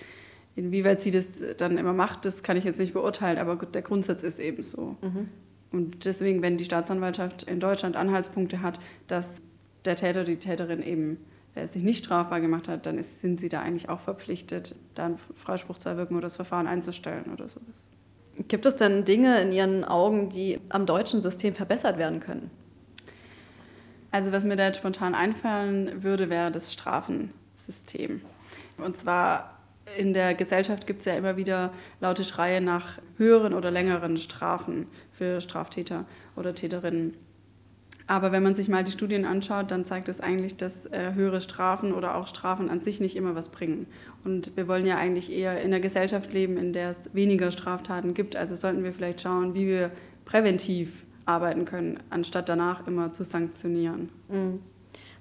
Inwieweit 0.55 1.01
sie 1.01 1.11
das 1.11 1.27
dann 1.57 1.77
immer 1.77 1.93
macht, 1.93 2.25
das 2.25 2.43
kann 2.43 2.57
ich 2.57 2.65
jetzt 2.65 2.79
nicht 2.79 2.93
beurteilen, 2.93 3.37
aber 3.37 3.55
der 3.65 3.81
Grundsatz 3.81 4.21
ist 4.21 4.39
eben 4.39 4.63
so. 4.63 4.97
Mhm. 5.01 5.29
Und 5.71 6.05
deswegen, 6.05 6.41
wenn 6.41 6.57
die 6.57 6.65
Staatsanwaltschaft 6.65 7.43
in 7.43 7.59
Deutschland 7.59 7.95
Anhaltspunkte 7.95 8.61
hat, 8.61 8.79
dass 9.07 9.41
der 9.85 9.95
Täter, 9.95 10.25
die 10.25 10.35
Täterin 10.35 10.83
eben 10.83 11.17
äh, 11.55 11.67
sich 11.67 11.83
nicht 11.83 12.03
strafbar 12.05 12.41
gemacht 12.41 12.67
hat, 12.67 12.85
dann 12.85 12.97
ist, 12.97 13.21
sind 13.21 13.39
sie 13.39 13.49
da 13.49 13.61
eigentlich 13.61 13.87
auch 13.87 14.01
verpflichtet, 14.01 14.75
da 14.95 15.05
einen 15.05 15.17
Freispruch 15.35 15.77
zu 15.77 15.89
erwirken 15.89 16.15
oder 16.15 16.23
das 16.23 16.35
Verfahren 16.35 16.67
einzustellen 16.67 17.25
oder 17.31 17.47
sowas. 17.47 17.85
Gibt 18.47 18.65
es 18.65 18.75
denn 18.75 19.05
Dinge 19.05 19.41
in 19.41 19.51
Ihren 19.51 19.83
Augen, 19.83 20.29
die 20.29 20.59
am 20.69 20.85
deutschen 20.85 21.21
System 21.21 21.53
verbessert 21.53 21.97
werden 21.97 22.19
können? 22.19 22.49
Also 24.11 24.31
was 24.31 24.43
mir 24.43 24.57
da 24.57 24.65
jetzt 24.65 24.77
spontan 24.77 25.15
einfallen 25.15 26.03
würde, 26.03 26.29
wäre 26.29 26.51
das 26.51 26.73
Strafensystem. 26.73 28.21
Und 28.77 28.97
zwar 28.97 29.60
in 29.97 30.13
der 30.13 30.33
Gesellschaft 30.35 30.87
gibt 30.87 30.99
es 30.99 31.05
ja 31.05 31.15
immer 31.15 31.37
wieder 31.37 31.71
laute 31.99 32.23
Schreie 32.23 32.61
nach 32.61 32.99
höheren 33.17 33.53
oder 33.53 33.71
längeren 33.71 34.17
Strafen 34.17 34.87
für 35.11 35.41
Straftäter 35.41 36.05
oder 36.35 36.55
Täterinnen. 36.55 37.15
Aber 38.07 38.31
wenn 38.31 38.43
man 38.43 38.55
sich 38.55 38.67
mal 38.67 38.83
die 38.83 38.91
Studien 38.91 39.25
anschaut, 39.25 39.71
dann 39.71 39.85
zeigt 39.85 40.09
es 40.09 40.19
eigentlich, 40.19 40.57
dass 40.57 40.85
äh, 40.87 41.13
höhere 41.13 41.39
Strafen 41.39 41.93
oder 41.93 42.15
auch 42.15 42.27
Strafen 42.27 42.69
an 42.69 42.81
sich 42.81 42.99
nicht 42.99 43.15
immer 43.15 43.35
was 43.35 43.49
bringen. 43.49 43.87
Und 44.25 44.55
wir 44.57 44.67
wollen 44.67 44.85
ja 44.85 44.97
eigentlich 44.97 45.31
eher 45.31 45.61
in 45.61 45.67
einer 45.67 45.79
Gesellschaft 45.79 46.33
leben, 46.33 46.57
in 46.57 46.73
der 46.73 46.89
es 46.89 47.13
weniger 47.13 47.51
Straftaten 47.51 48.13
gibt. 48.13 48.35
Also 48.35 48.55
sollten 48.55 48.83
wir 48.83 48.91
vielleicht 48.91 49.21
schauen, 49.21 49.53
wie 49.53 49.67
wir 49.67 49.91
präventiv 50.25 51.05
arbeiten 51.25 51.65
können, 51.65 51.99
anstatt 52.09 52.49
danach 52.49 52.85
immer 52.87 53.13
zu 53.13 53.23
sanktionieren. 53.23 54.09
Mhm. 54.29 54.59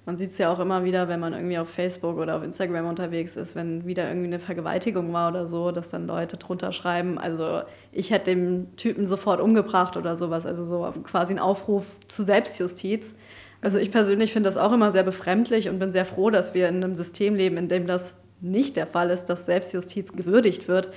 Man 0.05 0.17
sieht 0.17 0.31
es 0.31 0.37
ja 0.39 0.51
auch 0.51 0.59
immer 0.59 0.83
wieder, 0.83 1.07
wenn 1.07 1.19
man 1.19 1.33
irgendwie 1.33 1.59
auf 1.59 1.69
Facebook 1.69 2.17
oder 2.17 2.35
auf 2.35 2.43
Instagram 2.43 2.87
unterwegs 2.87 3.35
ist, 3.35 3.55
wenn 3.55 3.85
wieder 3.85 4.07
irgendwie 4.07 4.27
eine 4.27 4.39
Vergewaltigung 4.39 5.13
war 5.13 5.29
oder 5.29 5.45
so, 5.45 5.71
dass 5.71 5.89
dann 5.89 6.07
Leute 6.07 6.37
drunter 6.37 6.71
schreiben, 6.71 7.19
also 7.19 7.61
ich 7.91 8.09
hätte 8.09 8.31
den 8.33 8.75
Typen 8.77 9.05
sofort 9.05 9.39
umgebracht 9.39 9.97
oder 9.97 10.15
sowas, 10.15 10.47
also 10.47 10.63
so 10.63 10.91
quasi 11.03 11.33
ein 11.33 11.39
Aufruf 11.39 11.99
zu 12.07 12.23
Selbstjustiz. 12.23 13.13
Also 13.61 13.77
ich 13.77 13.91
persönlich 13.91 14.33
finde 14.33 14.49
das 14.49 14.57
auch 14.57 14.73
immer 14.73 14.91
sehr 14.91 15.03
befremdlich 15.03 15.69
und 15.69 15.77
bin 15.77 15.91
sehr 15.91 16.05
froh, 16.05 16.31
dass 16.31 16.55
wir 16.55 16.67
in 16.67 16.83
einem 16.83 16.95
System 16.95 17.35
leben, 17.35 17.57
in 17.57 17.69
dem 17.69 17.85
das 17.85 18.15
nicht 18.39 18.75
der 18.77 18.87
Fall 18.87 19.11
ist, 19.11 19.25
dass 19.25 19.45
Selbstjustiz 19.45 20.13
gewürdigt 20.13 20.67
wird. 20.67 20.89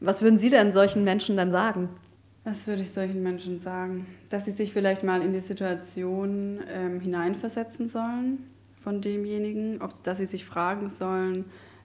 Was 0.00 0.20
würden 0.20 0.36
Sie 0.36 0.50
denn 0.50 0.74
solchen 0.74 1.02
Menschen 1.02 1.36
dann 1.38 1.50
sagen? 1.50 1.88
Was 2.50 2.66
würde 2.66 2.82
ich 2.82 2.90
solchen 2.90 3.22
Menschen 3.22 3.60
sagen? 3.60 4.08
Dass 4.28 4.44
sie 4.44 4.50
sich 4.50 4.72
vielleicht 4.72 5.04
mal 5.04 5.22
in 5.22 5.32
die 5.32 5.38
Situation 5.38 6.58
ähm, 6.68 6.98
hineinversetzen 6.98 7.88
sollen 7.88 8.38
von 8.82 9.00
demjenigen, 9.00 9.80
ob, 9.80 10.02
dass 10.02 10.18
sie 10.18 10.26
sich 10.26 10.44
fragen 10.44 10.88
sollen, 10.88 11.44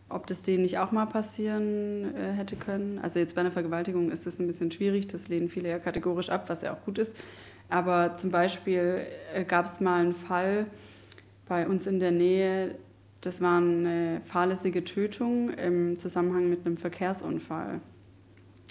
ob 0.10 0.25
das 0.25 0.41
denen 0.41 0.63
nicht 0.63 0.80
auch 0.80 0.91
mal 0.91 1.06
passieren 1.06 2.15
äh, 2.15 2.32
hätte 2.32 2.56
können. 2.56 2.97
Also 2.97 3.19
jetzt 3.19 3.36
bei 3.36 3.41
einer 3.41 3.51
Vergewaltigung 3.51 4.10
ist 4.10 4.25
das 4.25 4.39
ein 4.39 4.47
bisschen 4.47 4.71
schwierig, 4.71 5.06
das 5.06 5.28
lehnen 5.28 5.49
viele 5.49 5.69
ja 5.69 5.78
kategorisch 5.78 6.30
ab, 6.30 6.49
was 6.49 6.63
ja 6.63 6.73
auch 6.73 6.84
gut 6.84 6.97
ist. 6.97 7.15
Aber 7.69 8.15
zum 8.15 8.32
Beispiel 8.32 9.01
äh, 9.36 9.43
gab 9.43 9.67
es 9.67 9.80
mal 9.80 10.01
einen 10.01 10.15
Fall 10.15 10.65
bei 11.47 11.67
uns 11.67 11.86
in 11.86 11.99
der 11.99 12.12
Nähe, 12.12 12.73
das 13.21 13.39
war 13.39 13.58
eine 13.58 14.21
fahrlässige 14.25 14.84
Tötung 14.84 15.49
im 15.49 15.99
Zusammenhang 15.99 16.49
mit 16.49 16.65
einem 16.65 16.78
Verkehrsunfall. 16.78 17.82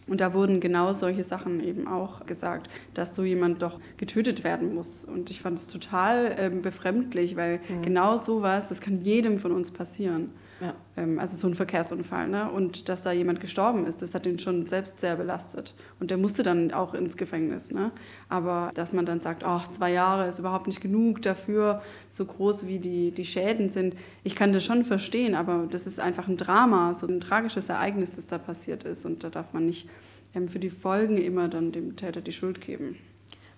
Und 0.06 0.20
da 0.20 0.34
wurden 0.34 0.60
genau 0.60 0.92
solche 0.92 1.24
Sachen 1.24 1.60
eben 1.60 1.88
auch 1.88 2.26
gesagt, 2.26 2.68
dass 2.92 3.14
so 3.14 3.24
jemand 3.24 3.62
doch 3.62 3.80
getötet 3.96 4.44
werden 4.44 4.74
muss. 4.74 5.04
Und 5.04 5.30
ich 5.30 5.40
fand 5.40 5.58
es 5.58 5.68
total 5.68 6.34
ähm, 6.38 6.60
befremdlich, 6.60 7.36
weil 7.36 7.60
mhm. 7.68 7.82
genau 7.82 8.16
sowas, 8.16 8.68
das 8.68 8.80
kann 8.80 9.02
jedem 9.02 9.38
von 9.38 9.52
uns 9.52 9.70
passieren. 9.70 10.30
Ja. 10.60 10.74
Ähm, 10.96 11.18
also 11.18 11.36
so 11.36 11.46
ein 11.46 11.54
Verkehrsunfall. 11.54 12.28
Ne? 12.28 12.50
Und 12.50 12.88
dass 12.88 13.02
da 13.02 13.12
jemand 13.12 13.40
gestorben 13.40 13.86
ist, 13.86 14.02
das 14.02 14.14
hat 14.14 14.26
ihn 14.26 14.38
schon 14.38 14.66
selbst 14.66 15.00
sehr 15.00 15.16
belastet. 15.16 15.74
Und 16.00 16.10
der 16.10 16.18
musste 16.18 16.42
dann 16.42 16.72
auch 16.72 16.94
ins 16.94 17.16
Gefängnis. 17.16 17.70
Ne? 17.70 17.90
Aber 18.28 18.70
dass 18.74 18.92
man 18.92 19.06
dann 19.06 19.20
sagt, 19.20 19.44
oh, 19.46 19.60
zwei 19.70 19.92
Jahre 19.92 20.28
ist 20.28 20.38
überhaupt 20.38 20.66
nicht 20.66 20.80
genug 20.80 21.22
dafür, 21.22 21.82
so 22.08 22.24
groß 22.24 22.66
wie 22.66 22.78
die, 22.78 23.10
die 23.10 23.24
Schäden 23.24 23.70
sind. 23.70 23.94
Ich 24.22 24.36
kann 24.36 24.52
das 24.52 24.64
schon 24.64 24.84
verstehen, 24.84 25.34
aber 25.34 25.66
das 25.70 25.86
ist 25.86 26.00
einfach 26.00 26.28
ein 26.28 26.36
Drama, 26.36 26.94
so 26.94 27.06
ein 27.06 27.20
tragisches 27.20 27.68
Ereignis, 27.68 28.12
das 28.12 28.26
da 28.26 28.38
passiert 28.38 28.84
ist. 28.84 29.04
Und 29.04 29.24
da 29.24 29.30
darf 29.30 29.52
man 29.52 29.66
nicht 29.66 29.88
ähm, 30.34 30.48
für 30.48 30.58
die 30.58 30.70
Folgen 30.70 31.16
immer 31.16 31.48
dann 31.48 31.72
dem 31.72 31.96
Täter 31.96 32.20
die 32.20 32.32
Schuld 32.32 32.60
geben. 32.60 32.96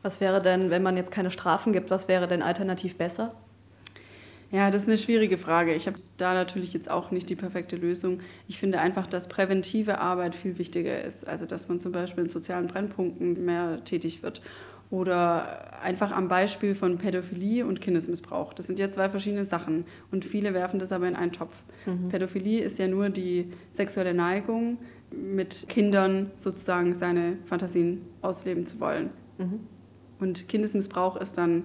Was 0.03 0.21
wäre 0.21 0.41
denn, 0.41 0.71
wenn 0.71 0.83
man 0.83 0.97
jetzt 0.97 1.11
keine 1.11 1.31
Strafen 1.31 1.73
gibt, 1.73 1.91
was 1.91 2.07
wäre 2.07 2.29
denn 2.29 2.43
alternativ 2.43 2.97
besser? 2.97 3.35
Ja, 4.53 4.71
das 4.71 4.83
ist 4.83 4.89
eine 4.89 4.99
schwierige 4.99 5.39
Frage. 5.39 5.75
Ich 5.75 5.87
habe 5.87 5.99
da 6.19 6.33
natürlich 6.33 6.73
jetzt 6.73 6.91
auch 6.91 7.11
nicht 7.11 7.29
die 7.29 7.35
perfekte 7.35 7.77
Lösung. 7.77 8.21
Ich 8.47 8.59
finde 8.59 8.81
einfach, 8.81 9.07
dass 9.07 9.29
präventive 9.29 9.99
Arbeit 9.99 10.35
viel 10.35 10.59
wichtiger 10.59 11.03
ist. 11.03 11.27
Also, 11.27 11.47
dass 11.47 11.69
man 11.69 11.81
zum 11.81 11.93
Beispiel 11.93 12.25
in 12.25 12.31
sozialen 12.31 12.69
Brennpunkten 12.69 13.45
mehr 13.45 13.83
tätig 13.85 14.23
wird. 14.23 14.41
Oder 14.89 15.83
einfach 15.83 16.13
am 16.13 16.29
Beispiel 16.29 16.77
von 16.77 16.97
Pädophilie 16.97 17.67
und 17.67 17.81
Kindesmissbrauch. 17.81 18.55
Das 18.55 18.69
sind 18.69 18.79
ja 18.79 18.89
zwei 18.89 19.11
verschiedene 19.11 19.45
Sachen. 19.45 19.85
Und 20.13 20.25
viele 20.25 20.55
werfen 20.55 20.79
das 20.79 20.93
aber 20.93 21.09
in 21.09 21.17
einen 21.17 21.33
Topf. 21.33 21.63
Mhm. 21.87 22.09
Pädophilie 22.09 22.63
ist 22.63 22.79
ja 22.79 22.87
nur 22.87 23.09
die 23.11 23.53
sexuelle 23.73 24.15
Neigung, 24.15 24.79
mit 25.11 25.69
Kindern 25.69 26.31
sozusagen 26.37 26.95
seine 26.95 27.39
Fantasien 27.47 28.03
ausleben 28.23 28.65
zu 28.65 28.79
wollen. 28.79 29.11
Mhm. 29.39 29.61
Und 30.21 30.49
Kindesmissbrauch 30.49 31.17
ist 31.17 31.37
dann 31.37 31.65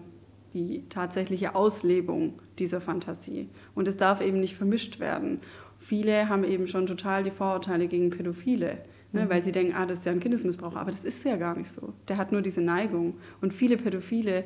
die 0.54 0.84
tatsächliche 0.90 1.56
Auslebung 1.56 2.34
dieser 2.60 2.82
Fantasie. 2.82 3.50
Und 3.76 3.88
es 3.88 3.98
darf 3.98 4.22
eben 4.22 4.40
nicht 4.40 4.56
vermischt 4.56 5.00
werden. 5.00 5.40
Viele 5.78 6.30
haben 6.30 6.44
eben 6.44 6.68
schon 6.68 6.86
total 6.86 7.24
die 7.24 7.32
Vorurteile 7.32 7.88
gegen 7.88 8.10
Pädophile, 8.10 8.78
ne, 9.12 9.26
mhm. 9.26 9.30
weil 9.30 9.44
sie 9.44 9.52
denken, 9.52 9.74
ah, 9.76 9.86
das 9.86 10.00
ist 10.00 10.06
ja 10.06 10.12
ein 10.12 10.20
Kindesmissbrauch. 10.20 10.76
Aber 10.76 10.92
das 10.92 11.04
ist 11.04 11.24
ja 11.24 11.38
gar 11.38 11.58
nicht 11.58 11.72
so. 11.72 11.94
Der 12.08 12.18
hat 12.18 12.32
nur 12.32 12.42
diese 12.42 12.62
Neigung. 12.62 13.16
Und 13.42 13.54
viele 13.54 13.78
Pädophile 13.78 14.44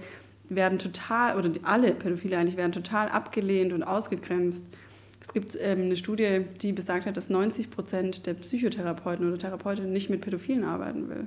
werden 0.48 0.80
total, 0.80 1.38
oder 1.38 1.50
alle 1.64 1.94
Pädophile 1.94 2.38
eigentlich 2.38 2.58
werden 2.58 2.72
total 2.72 3.10
abgelehnt 3.10 3.74
und 3.74 3.84
ausgegrenzt. 3.84 4.66
Es 5.22 5.34
gibt 5.34 5.58
ähm, 5.60 5.82
eine 5.82 5.96
Studie, 5.96 6.42
die 6.62 6.72
besagt 6.72 7.08
hat, 7.08 7.18
dass 7.18 7.30
90 7.30 7.72
Prozent 7.72 8.28
der 8.28 8.36
Psychotherapeuten 8.36 9.28
oder 9.28 9.40
Therapeutinnen 9.40 9.92
nicht 9.92 10.10
mit 10.10 10.22
Pädophilen 10.22 10.64
arbeiten 10.64 11.10
will. 11.10 11.26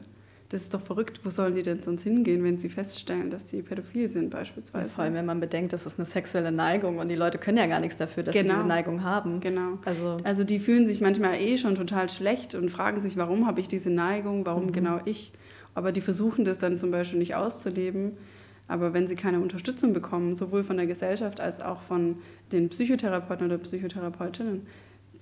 Das 0.50 0.62
ist 0.62 0.72
doch 0.72 0.80
verrückt. 0.80 1.20
Wo 1.24 1.30
sollen 1.30 1.54
die 1.54 1.62
denn 1.62 1.82
sonst 1.82 2.04
hingehen, 2.04 2.42
wenn 2.42 2.58
sie 2.58 2.70
feststellen, 2.70 3.30
dass 3.30 3.44
die 3.44 3.60
pädophil 3.60 4.08
sind 4.08 4.30
beispielsweise? 4.30 4.86
Ja, 4.86 4.90
vor 4.90 5.04
allem, 5.04 5.14
wenn 5.14 5.26
man 5.26 5.40
bedenkt, 5.40 5.74
das 5.74 5.84
ist 5.84 5.98
eine 5.98 6.06
sexuelle 6.06 6.50
Neigung 6.50 6.98
und 6.98 7.08
die 7.08 7.16
Leute 7.16 7.36
können 7.36 7.58
ja 7.58 7.66
gar 7.66 7.80
nichts 7.80 7.96
dafür, 7.96 8.22
dass 8.22 8.32
genau. 8.32 8.48
sie 8.48 8.54
diese 8.54 8.66
Neigung 8.66 9.02
haben. 9.02 9.40
Genau. 9.40 9.78
Also, 9.84 10.16
also 10.24 10.44
die 10.44 10.58
fühlen 10.58 10.86
sich 10.86 11.02
manchmal 11.02 11.34
eh 11.34 11.58
schon 11.58 11.74
total 11.74 12.08
schlecht 12.08 12.54
und 12.54 12.70
fragen 12.70 13.02
sich, 13.02 13.18
warum 13.18 13.46
habe 13.46 13.60
ich 13.60 13.68
diese 13.68 13.90
Neigung, 13.90 14.46
warum 14.46 14.66
mhm. 14.66 14.72
genau 14.72 15.00
ich. 15.04 15.32
Aber 15.74 15.92
die 15.92 16.00
versuchen 16.00 16.46
das 16.46 16.58
dann 16.58 16.78
zum 16.78 16.90
Beispiel 16.90 17.18
nicht 17.18 17.34
auszuleben. 17.34 18.12
Aber 18.68 18.92
wenn 18.94 19.06
sie 19.06 19.16
keine 19.16 19.40
Unterstützung 19.40 19.92
bekommen, 19.92 20.36
sowohl 20.36 20.64
von 20.64 20.76
der 20.76 20.86
Gesellschaft 20.86 21.40
als 21.40 21.60
auch 21.60 21.82
von 21.82 22.18
den 22.52 22.68
Psychotherapeuten 22.68 23.46
oder 23.46 23.58
Psychotherapeutinnen, 23.58 24.66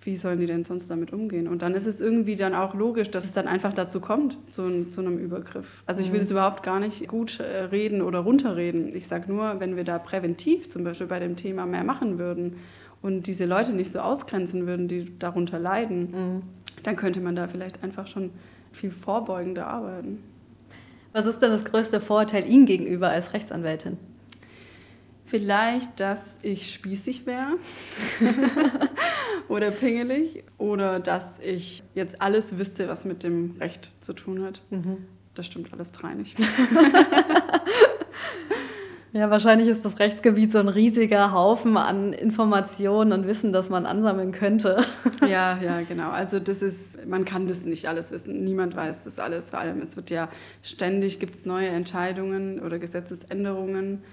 wie 0.07 0.17
sollen 0.17 0.39
die 0.39 0.47
denn 0.47 0.65
sonst 0.65 0.89
damit 0.89 1.13
umgehen? 1.13 1.49
Und 1.49 1.63
dann 1.63 1.75
ist 1.75 1.87
es 1.87 2.01
irgendwie 2.01 2.37
dann 2.37 2.55
auch 2.55 2.75
logisch, 2.75 3.11
dass 3.11 3.25
es 3.25 3.33
dann 3.33 3.49
einfach 3.49 3.73
dazu 3.73 4.01
kommt, 4.01 4.39
zu, 4.53 4.89
zu 4.91 5.01
einem 5.01 5.19
Übergriff. 5.19 5.83
Also 5.85 6.01
ich 6.01 6.13
will 6.13 6.21
es 6.21 6.27
mhm. 6.27 6.37
überhaupt 6.37 6.63
gar 6.63 6.79
nicht 6.79 7.09
gut 7.09 7.41
äh, 7.41 7.65
reden 7.65 8.01
oder 8.01 8.21
runterreden. 8.21 8.95
Ich 8.95 9.09
sage 9.09 9.31
nur, 9.31 9.59
wenn 9.59 9.77
wir 9.77 9.85
da 9.85 9.99
präventiv 9.99 10.71
zum 10.71 10.85
Beispiel 10.85 11.09
bei 11.09 11.19
dem 11.19 11.35
Thema 11.35 11.67
mehr 11.67 11.85
machen 11.85 12.19
würden 12.19 12.57
und 13.03 13.27
diese 13.27 13.45
Leute 13.45 13.73
nicht 13.73 13.93
so 13.93 13.99
ausgrenzen 13.99 14.67
würden, 14.67 14.87
die 14.87 15.19
darunter 15.19 15.59
leiden, 15.59 16.11
mhm. 16.11 16.43
dann 16.85 16.97
könnte 16.97 17.21
man 17.21 17.35
da 17.35 17.49
vielleicht 17.49 17.83
einfach 17.83 18.07
schon 18.07 18.31
viel 18.73 18.93
vorbeugender 18.93 19.67
arbeiten. 19.67 20.23
Was 21.13 21.27
ist 21.27 21.41
denn 21.41 21.51
das 21.51 21.65
größte 21.65 22.01
Vorurteil 22.01 22.49
Ihnen 22.49 22.67
gegenüber 22.67 23.09
als 23.09 23.33
Rechtsanwältin? 23.33 23.97
Vielleicht, 25.27 25.99
dass 25.99 26.37
ich 26.43 26.73
spießig 26.73 27.27
wäre 27.27 27.55
oder 29.49 29.73
pingelig 29.73 30.45
oder 30.57 31.01
dass 31.01 31.41
ich 31.41 31.83
jetzt 31.97 32.23
alles 32.23 32.59
wüsste, 32.59 32.89
was 32.89 33.05
mit 33.05 33.25
dem 33.25 33.57
Recht 33.59 33.91
zu 34.01 34.13
tun 34.13 34.45
hat. 34.45 34.63
Mhm. 34.71 34.99
Das 35.35 35.47
stimmt 35.47 35.73
alles 35.73 35.91
drei 35.91 36.15
nicht. 36.15 36.39
ja, 39.13 39.29
wahrscheinlich 39.29 39.69
ist 39.69 39.85
das 39.85 39.99
Rechtsgebiet 39.99 40.53
so 40.53 40.59
ein 40.59 40.69
riesiger 40.69 41.33
Haufen 41.33 41.77
an 41.77 42.13
Informationen 42.13 43.13
und 43.13 43.27
Wissen, 43.27 43.53
das 43.53 43.69
man 43.69 43.85
ansammeln 43.85 44.31
könnte. 44.31 44.87
ja, 45.29 45.59
ja, 45.61 45.83
genau. 45.83 46.11
Also 46.11 46.39
das 46.39 46.63
ist, 46.63 47.05
man 47.05 47.25
kann 47.25 47.49
das 47.49 47.65
nicht 47.65 47.89
alles 47.89 48.13
wissen. 48.13 48.45
Niemand 48.45 48.77
weiß 48.77 49.03
das 49.03 49.19
alles. 49.19 49.51
Vor 49.51 49.59
allem, 49.59 49.81
es 49.81 49.97
wird 49.97 50.11
ja 50.11 50.29
ständig, 50.63 51.19
gibt 51.19 51.35
es 51.35 51.45
neue 51.45 51.67
Entscheidungen 51.67 52.61
oder 52.61 52.79
Gesetzesänderungen 52.79 54.05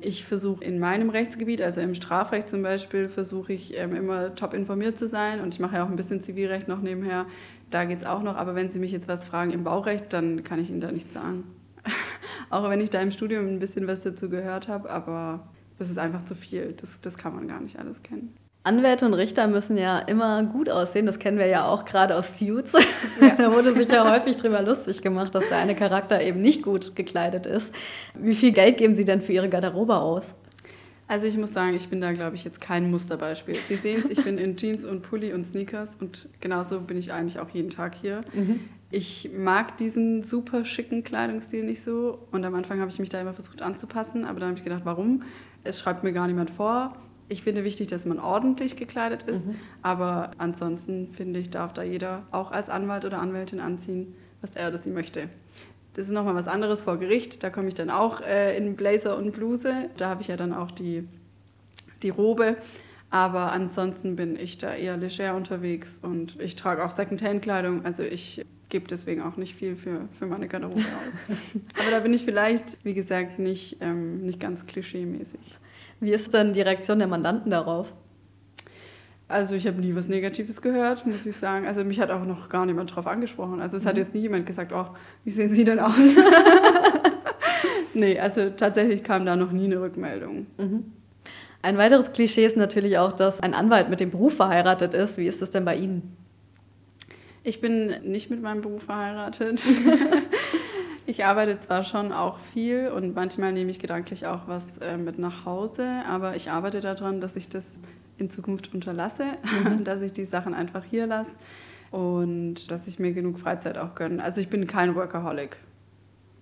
ich 0.00 0.24
versuche 0.24 0.64
in 0.64 0.78
meinem 0.78 1.10
Rechtsgebiet, 1.10 1.62
also 1.62 1.80
im 1.80 1.94
Strafrecht 1.94 2.50
zum 2.50 2.62
Beispiel, 2.62 3.08
versuche 3.08 3.52
ich 3.52 3.76
ähm, 3.78 3.94
immer 3.94 4.34
top 4.34 4.54
informiert 4.54 4.98
zu 4.98 5.08
sein 5.08 5.40
und 5.40 5.54
ich 5.54 5.60
mache 5.60 5.76
ja 5.76 5.84
auch 5.84 5.88
ein 5.88 5.96
bisschen 5.96 6.22
Zivilrecht 6.22 6.68
noch 6.68 6.80
nebenher. 6.80 7.26
Da 7.70 7.84
geht 7.84 8.00
es 8.00 8.06
auch 8.06 8.22
noch, 8.22 8.36
aber 8.36 8.54
wenn 8.54 8.68
Sie 8.68 8.78
mich 8.78 8.92
jetzt 8.92 9.08
was 9.08 9.24
fragen 9.24 9.52
im 9.52 9.64
Baurecht, 9.64 10.12
dann 10.12 10.44
kann 10.44 10.60
ich 10.60 10.70
Ihnen 10.70 10.80
da 10.80 10.92
nichts 10.92 11.12
sagen. 11.12 11.44
auch 12.50 12.68
wenn 12.68 12.80
ich 12.80 12.90
da 12.90 13.00
im 13.00 13.10
Studium 13.10 13.46
ein 13.46 13.58
bisschen 13.58 13.86
was 13.86 14.00
dazu 14.00 14.28
gehört 14.28 14.68
habe, 14.68 14.90
aber 14.90 15.48
das 15.78 15.90
ist 15.90 15.98
einfach 15.98 16.22
zu 16.22 16.34
viel. 16.34 16.72
Das, 16.72 17.00
das 17.00 17.16
kann 17.16 17.34
man 17.34 17.48
gar 17.48 17.60
nicht 17.60 17.78
alles 17.78 18.02
kennen. 18.02 18.34
Anwälte 18.64 19.04
und 19.04 19.12
Richter 19.12 19.46
müssen 19.46 19.76
ja 19.76 19.98
immer 19.98 20.42
gut 20.42 20.70
aussehen. 20.70 21.04
Das 21.04 21.18
kennen 21.18 21.38
wir 21.38 21.46
ja 21.46 21.66
auch 21.66 21.84
gerade 21.84 22.16
aus 22.16 22.38
Suits. 22.38 22.72
Ja. 23.20 23.34
da 23.38 23.52
wurde 23.52 23.74
sich 23.74 23.90
ja 23.90 24.10
häufig 24.10 24.36
drüber 24.36 24.62
lustig 24.62 25.02
gemacht, 25.02 25.34
dass 25.34 25.46
der 25.48 25.58
eine 25.58 25.76
Charakter 25.76 26.22
eben 26.22 26.40
nicht 26.40 26.62
gut 26.62 26.96
gekleidet 26.96 27.44
ist. 27.44 27.74
Wie 28.14 28.34
viel 28.34 28.52
Geld 28.52 28.78
geben 28.78 28.94
Sie 28.94 29.04
denn 29.04 29.20
für 29.20 29.32
Ihre 29.32 29.50
Garderobe 29.50 29.96
aus? 29.96 30.34
Also 31.06 31.26
ich 31.26 31.36
muss 31.36 31.52
sagen, 31.52 31.76
ich 31.76 31.88
bin 31.88 32.00
da, 32.00 32.12
glaube 32.12 32.36
ich, 32.36 32.44
jetzt 32.44 32.62
kein 32.62 32.90
Musterbeispiel. 32.90 33.56
Sie 33.56 33.74
sehen 33.74 34.02
es, 34.04 34.10
ich 34.10 34.24
bin 34.24 34.38
in 34.38 34.56
Jeans 34.56 34.84
und 34.84 35.02
Pulli 35.02 35.34
und 35.34 35.44
Sneakers 35.44 35.96
und 36.00 36.30
genauso 36.40 36.80
bin 36.80 36.96
ich 36.96 37.12
eigentlich 37.12 37.38
auch 37.38 37.50
jeden 37.50 37.68
Tag 37.68 37.94
hier. 37.94 38.22
Mhm. 38.32 38.60
Ich 38.90 39.30
mag 39.36 39.76
diesen 39.76 40.22
super 40.22 40.64
schicken 40.64 41.02
Kleidungsstil 41.02 41.64
nicht 41.64 41.82
so 41.82 42.20
und 42.30 42.44
am 42.46 42.54
Anfang 42.54 42.80
habe 42.80 42.90
ich 42.90 42.98
mich 42.98 43.10
da 43.10 43.20
immer 43.20 43.34
versucht 43.34 43.60
anzupassen, 43.60 44.24
aber 44.24 44.40
dann 44.40 44.50
habe 44.50 44.58
ich 44.58 44.64
gedacht, 44.64 44.82
warum? 44.84 45.22
Es 45.62 45.80
schreibt 45.80 46.04
mir 46.04 46.12
gar 46.12 46.26
niemand 46.26 46.48
vor. 46.48 46.96
Ich 47.28 47.42
finde 47.42 47.64
wichtig, 47.64 47.88
dass 47.88 48.04
man 48.04 48.18
ordentlich 48.18 48.76
gekleidet 48.76 49.22
ist, 49.22 49.46
mhm. 49.46 49.56
aber 49.82 50.32
ansonsten 50.38 51.12
finde 51.12 51.40
ich, 51.40 51.50
darf 51.50 51.72
da 51.72 51.82
jeder 51.82 52.24
auch 52.30 52.52
als 52.52 52.68
Anwalt 52.68 53.04
oder 53.04 53.20
Anwältin 53.20 53.60
anziehen, 53.60 54.14
was 54.42 54.56
er 54.56 54.68
oder 54.68 54.78
sie 54.78 54.90
möchte. 54.90 55.28
Das 55.94 56.06
ist 56.06 56.12
nochmal 56.12 56.34
was 56.34 56.48
anderes 56.48 56.82
vor 56.82 56.98
Gericht. 56.98 57.42
Da 57.42 57.50
komme 57.50 57.68
ich 57.68 57.74
dann 57.74 57.88
auch 57.88 58.20
äh, 58.20 58.56
in 58.56 58.74
Blazer 58.76 59.16
und 59.16 59.32
Bluse. 59.32 59.90
Da 59.96 60.08
habe 60.08 60.22
ich 60.22 60.28
ja 60.28 60.36
dann 60.36 60.52
auch 60.52 60.70
die, 60.70 61.06
die 62.02 62.10
Robe. 62.10 62.56
Aber 63.10 63.52
ansonsten 63.52 64.16
bin 64.16 64.36
ich 64.36 64.58
da 64.58 64.74
eher 64.74 64.96
leger 64.96 65.36
unterwegs 65.36 66.00
und 66.02 66.40
ich 66.40 66.56
trage 66.56 66.84
auch 66.84 66.90
Secondhand-Kleidung. 66.90 67.84
Also 67.84 68.02
ich 68.02 68.44
gebe 68.70 68.88
deswegen 68.88 69.22
auch 69.22 69.36
nicht 69.36 69.54
viel 69.54 69.76
für, 69.76 70.08
für 70.18 70.26
meine 70.26 70.48
Garderobe 70.48 70.80
aus. 70.80 71.36
Aber 71.80 71.90
da 71.92 72.00
bin 72.00 72.12
ich 72.12 72.24
vielleicht, 72.24 72.84
wie 72.84 72.94
gesagt, 72.94 73.38
nicht, 73.38 73.76
ähm, 73.80 74.22
nicht 74.22 74.40
ganz 74.40 74.66
klischee-mäßig. 74.66 75.38
Wie 76.04 76.12
ist 76.12 76.34
denn 76.34 76.52
die 76.52 76.60
Reaktion 76.60 76.98
der 76.98 77.08
Mandanten 77.08 77.50
darauf? 77.50 77.90
Also 79.26 79.54
ich 79.54 79.66
habe 79.66 79.80
nie 79.80 79.94
was 79.94 80.06
Negatives 80.06 80.60
gehört, 80.60 81.06
muss 81.06 81.24
ich 81.24 81.34
sagen. 81.34 81.66
Also 81.66 81.82
mich 81.82 81.98
hat 81.98 82.10
auch 82.10 82.26
noch 82.26 82.50
gar 82.50 82.66
niemand 82.66 82.90
darauf 82.90 83.06
angesprochen. 83.06 83.62
Also 83.62 83.78
es 83.78 83.84
mhm. 83.84 83.88
hat 83.88 83.96
jetzt 83.96 84.14
nie 84.14 84.20
jemand 84.20 84.44
gesagt, 84.44 84.72
oh, 84.74 84.88
wie 85.24 85.30
sehen 85.30 85.54
Sie 85.54 85.64
denn 85.64 85.80
aus? 85.80 85.96
nee, 87.94 88.18
also 88.18 88.50
tatsächlich 88.50 89.02
kam 89.02 89.24
da 89.24 89.34
noch 89.34 89.50
nie 89.50 89.64
eine 89.64 89.80
Rückmeldung. 89.80 90.46
Mhm. 90.58 90.92
Ein 91.62 91.78
weiteres 91.78 92.12
Klischee 92.12 92.44
ist 92.44 92.58
natürlich 92.58 92.98
auch, 92.98 93.12
dass 93.12 93.40
ein 93.40 93.54
Anwalt 93.54 93.88
mit 93.88 93.98
dem 94.00 94.10
Beruf 94.10 94.36
verheiratet 94.36 94.92
ist. 94.92 95.16
Wie 95.16 95.26
ist 95.26 95.40
das 95.40 95.48
denn 95.48 95.64
bei 95.64 95.76
Ihnen? 95.76 96.14
Ich 97.44 97.62
bin 97.62 97.94
nicht 98.04 98.28
mit 98.28 98.42
meinem 98.42 98.60
Beruf 98.60 98.82
verheiratet. 98.82 99.62
ich 101.06 101.24
arbeite 101.24 101.58
zwar 101.58 101.84
schon 101.84 102.12
auch 102.12 102.38
viel 102.38 102.88
und 102.88 103.14
manchmal 103.14 103.52
nehme 103.52 103.70
ich 103.70 103.78
gedanklich 103.78 104.26
auch 104.26 104.46
was 104.46 104.78
äh, 104.78 104.96
mit 104.96 105.18
nach 105.18 105.44
Hause, 105.44 106.02
aber 106.08 106.36
ich 106.36 106.50
arbeite 106.50 106.80
daran, 106.80 107.20
dass 107.20 107.36
ich 107.36 107.48
das 107.48 107.64
in 108.16 108.30
Zukunft 108.30 108.72
unterlasse, 108.74 109.24
mhm. 109.64 109.84
dass 109.84 110.00
ich 110.00 110.12
die 110.12 110.24
Sachen 110.24 110.54
einfach 110.54 110.84
hier 110.84 111.06
lasse 111.06 111.32
und 111.90 112.70
dass 112.70 112.86
ich 112.86 112.98
mir 112.98 113.12
genug 113.12 113.38
Freizeit 113.38 113.78
auch 113.78 113.94
gönne. 113.94 114.22
Also 114.22 114.40
ich 114.40 114.48
bin 114.48 114.66
kein 114.66 114.94
Workaholic. 114.94 115.58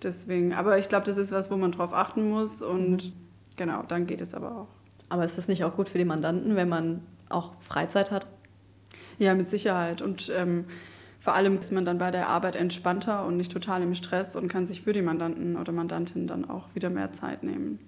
Deswegen, 0.01 0.53
aber 0.53 0.77
ich 0.77 0.89
glaube, 0.89 1.05
das 1.05 1.17
ist 1.17 1.31
was, 1.31 1.49
wo 1.49 1.57
man 1.57 1.71
drauf 1.71 1.93
achten 1.93 2.29
muss 2.29 2.61
und 2.61 3.05
mhm. 3.05 3.13
genau, 3.55 3.83
dann 3.87 4.07
geht 4.07 4.21
es 4.21 4.33
aber 4.33 4.55
auch. 4.55 4.67
Aber 5.09 5.25
ist 5.25 5.37
das 5.37 5.47
nicht 5.47 5.63
auch 5.63 5.75
gut 5.75 5.89
für 5.89 5.97
die 5.97 6.05
Mandanten, 6.05 6.55
wenn 6.55 6.69
man 6.69 7.01
auch 7.29 7.51
Freizeit 7.59 8.11
hat? 8.11 8.27
Ja, 9.19 9.35
mit 9.35 9.47
Sicherheit. 9.47 10.01
Und 10.01 10.31
ähm, 10.35 10.65
vor 11.23 11.35
allem 11.35 11.57
ist 11.57 11.71
man 11.71 11.85
dann 11.85 11.99
bei 11.99 12.11
der 12.11 12.27
Arbeit 12.27 12.57
entspannter 12.57 13.25
und 13.25 13.37
nicht 13.37 13.49
total 13.49 13.81
im 13.81 13.95
Stress 13.95 14.35
und 14.35 14.49
kann 14.49 14.67
sich 14.67 14.81
für 14.81 14.91
die 14.91 15.01
Mandanten 15.01 15.55
oder 15.55 15.71
Mandantin 15.71 16.27
dann 16.27 16.43
auch 16.43 16.75
wieder 16.75 16.89
mehr 16.89 17.13
Zeit 17.13 17.43
nehmen. 17.43 17.79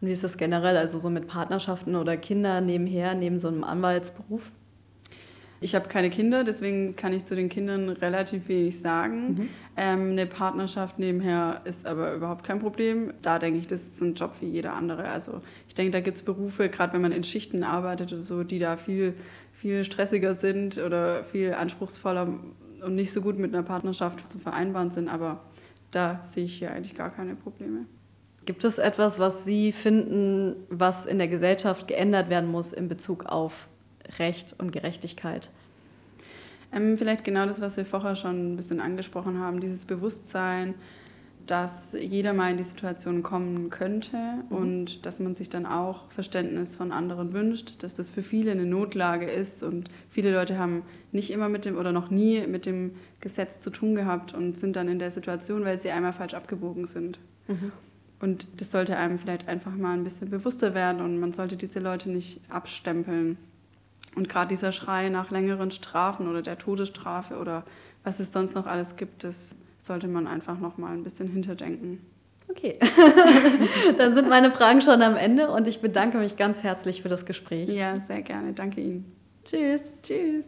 Und 0.00 0.06
wie 0.06 0.12
ist 0.12 0.22
das 0.22 0.38
generell, 0.38 0.76
also 0.76 1.00
so 1.00 1.10
mit 1.10 1.26
Partnerschaften 1.26 1.96
oder 1.96 2.16
Kinder 2.16 2.60
nebenher, 2.60 3.16
neben 3.16 3.40
so 3.40 3.48
einem 3.48 3.64
Anwaltsberuf? 3.64 4.52
Ich 5.60 5.74
habe 5.74 5.88
keine 5.88 6.10
Kinder, 6.10 6.44
deswegen 6.44 6.94
kann 6.94 7.12
ich 7.12 7.26
zu 7.26 7.34
den 7.34 7.48
Kindern 7.48 7.88
relativ 7.88 8.46
wenig 8.46 8.78
sagen. 8.78 9.32
Mhm. 9.32 9.48
Ähm, 9.76 10.10
eine 10.12 10.26
Partnerschaft 10.26 11.00
nebenher 11.00 11.62
ist 11.64 11.86
aber 11.86 12.14
überhaupt 12.14 12.44
kein 12.44 12.60
Problem. 12.60 13.12
Da 13.20 13.40
denke 13.40 13.58
ich, 13.58 13.66
das 13.66 13.82
ist 13.82 14.00
ein 14.00 14.14
Job 14.14 14.36
wie 14.38 14.46
jeder 14.46 14.74
andere. 14.74 15.08
Also 15.08 15.40
ich 15.66 15.74
denke, 15.74 15.90
da 15.90 15.98
gibt 15.98 16.16
es 16.16 16.22
Berufe, 16.22 16.68
gerade 16.68 16.92
wenn 16.92 17.02
man 17.02 17.10
in 17.10 17.24
Schichten 17.24 17.64
arbeitet 17.64 18.12
oder 18.12 18.22
so, 18.22 18.44
die 18.44 18.60
da 18.60 18.76
viel, 18.76 19.14
viel 19.52 19.82
stressiger 19.82 20.36
sind 20.36 20.78
oder 20.78 21.24
viel 21.24 21.52
anspruchsvoller 21.52 22.28
und 22.82 22.94
nicht 22.94 23.12
so 23.12 23.20
gut 23.20 23.38
mit 23.38 23.54
einer 23.54 23.62
Partnerschaft 23.62 24.28
zu 24.28 24.38
vereinbaren 24.38 24.90
sind. 24.90 25.08
Aber 25.08 25.40
da 25.90 26.20
sehe 26.24 26.44
ich 26.44 26.58
hier 26.58 26.72
eigentlich 26.72 26.94
gar 26.94 27.10
keine 27.10 27.34
Probleme. 27.34 27.86
Gibt 28.46 28.64
es 28.64 28.78
etwas, 28.78 29.18
was 29.18 29.44
Sie 29.44 29.72
finden, 29.72 30.56
was 30.70 31.06
in 31.06 31.18
der 31.18 31.28
Gesellschaft 31.28 31.88
geändert 31.88 32.30
werden 32.30 32.50
muss 32.50 32.72
in 32.72 32.88
Bezug 32.88 33.26
auf 33.26 33.68
Recht 34.18 34.54
und 34.58 34.72
Gerechtigkeit? 34.72 35.50
Ähm, 36.72 36.96
vielleicht 36.96 37.24
genau 37.24 37.46
das, 37.46 37.60
was 37.60 37.76
wir 37.76 37.84
vorher 37.84 38.16
schon 38.16 38.52
ein 38.52 38.56
bisschen 38.56 38.80
angesprochen 38.80 39.38
haben, 39.38 39.60
dieses 39.60 39.84
Bewusstsein, 39.84 40.74
dass 41.46 41.96
jeder 41.98 42.32
mal 42.32 42.50
in 42.50 42.56
die 42.56 42.62
Situation 42.62 43.22
kommen 43.22 43.70
könnte 43.70 44.16
mhm. 44.16 44.56
und 44.56 45.06
dass 45.06 45.20
man 45.20 45.34
sich 45.34 45.48
dann 45.48 45.66
auch 45.66 46.10
Verständnis 46.10 46.76
von 46.76 46.92
anderen 46.92 47.32
wünscht, 47.32 47.82
dass 47.82 47.94
das 47.94 48.10
für 48.10 48.22
viele 48.22 48.52
eine 48.52 48.66
Notlage 48.66 49.26
ist 49.26 49.62
und 49.62 49.90
viele 50.08 50.32
Leute 50.32 50.58
haben 50.58 50.82
nicht 51.12 51.30
immer 51.30 51.48
mit 51.48 51.64
dem 51.64 51.76
oder 51.76 51.92
noch 51.92 52.10
nie 52.10 52.46
mit 52.46 52.66
dem 52.66 52.92
Gesetz 53.20 53.60
zu 53.60 53.70
tun 53.70 53.94
gehabt 53.94 54.34
und 54.34 54.56
sind 54.56 54.76
dann 54.76 54.88
in 54.88 54.98
der 54.98 55.10
Situation, 55.10 55.64
weil 55.64 55.78
sie 55.78 55.90
einmal 55.90 56.12
falsch 56.12 56.34
abgebogen 56.34 56.86
sind. 56.86 57.18
Mhm. 57.48 57.72
Und 58.20 58.46
das 58.58 58.70
sollte 58.70 58.96
einem 58.96 59.18
vielleicht 59.18 59.48
einfach 59.48 59.74
mal 59.74 59.94
ein 59.94 60.04
bisschen 60.04 60.30
bewusster 60.30 60.74
werden 60.74 61.00
und 61.00 61.18
man 61.18 61.32
sollte 61.32 61.56
diese 61.56 61.80
Leute 61.80 62.10
nicht 62.10 62.40
abstempeln. 62.50 63.38
Und 64.14 64.28
gerade 64.28 64.48
dieser 64.48 64.72
Schrei 64.72 65.08
nach 65.08 65.30
längeren 65.30 65.70
Strafen 65.70 66.28
oder 66.28 66.42
der 66.42 66.58
Todesstrafe 66.58 67.38
oder 67.38 67.64
was 68.04 68.20
es 68.20 68.32
sonst 68.32 68.54
noch 68.54 68.66
alles 68.66 68.96
gibt, 68.96 69.24
das 69.24 69.54
sollte 69.82 70.08
man 70.08 70.26
einfach 70.26 70.58
noch 70.58 70.78
mal 70.78 70.92
ein 70.92 71.02
bisschen 71.02 71.28
hinterdenken. 71.28 72.00
Okay, 72.48 72.78
dann 73.98 74.14
sind 74.14 74.28
meine 74.28 74.50
Fragen 74.50 74.80
schon 74.80 75.02
am 75.02 75.16
Ende 75.16 75.50
und 75.50 75.68
ich 75.68 75.80
bedanke 75.80 76.18
mich 76.18 76.36
ganz 76.36 76.64
herzlich 76.64 77.02
für 77.02 77.08
das 77.08 77.24
Gespräch. 77.24 77.70
Ja, 77.70 78.00
sehr 78.00 78.22
gerne. 78.22 78.52
Danke 78.52 78.80
Ihnen. 78.80 79.12
Tschüss. 79.44 79.82
Tschüss. 80.02 80.46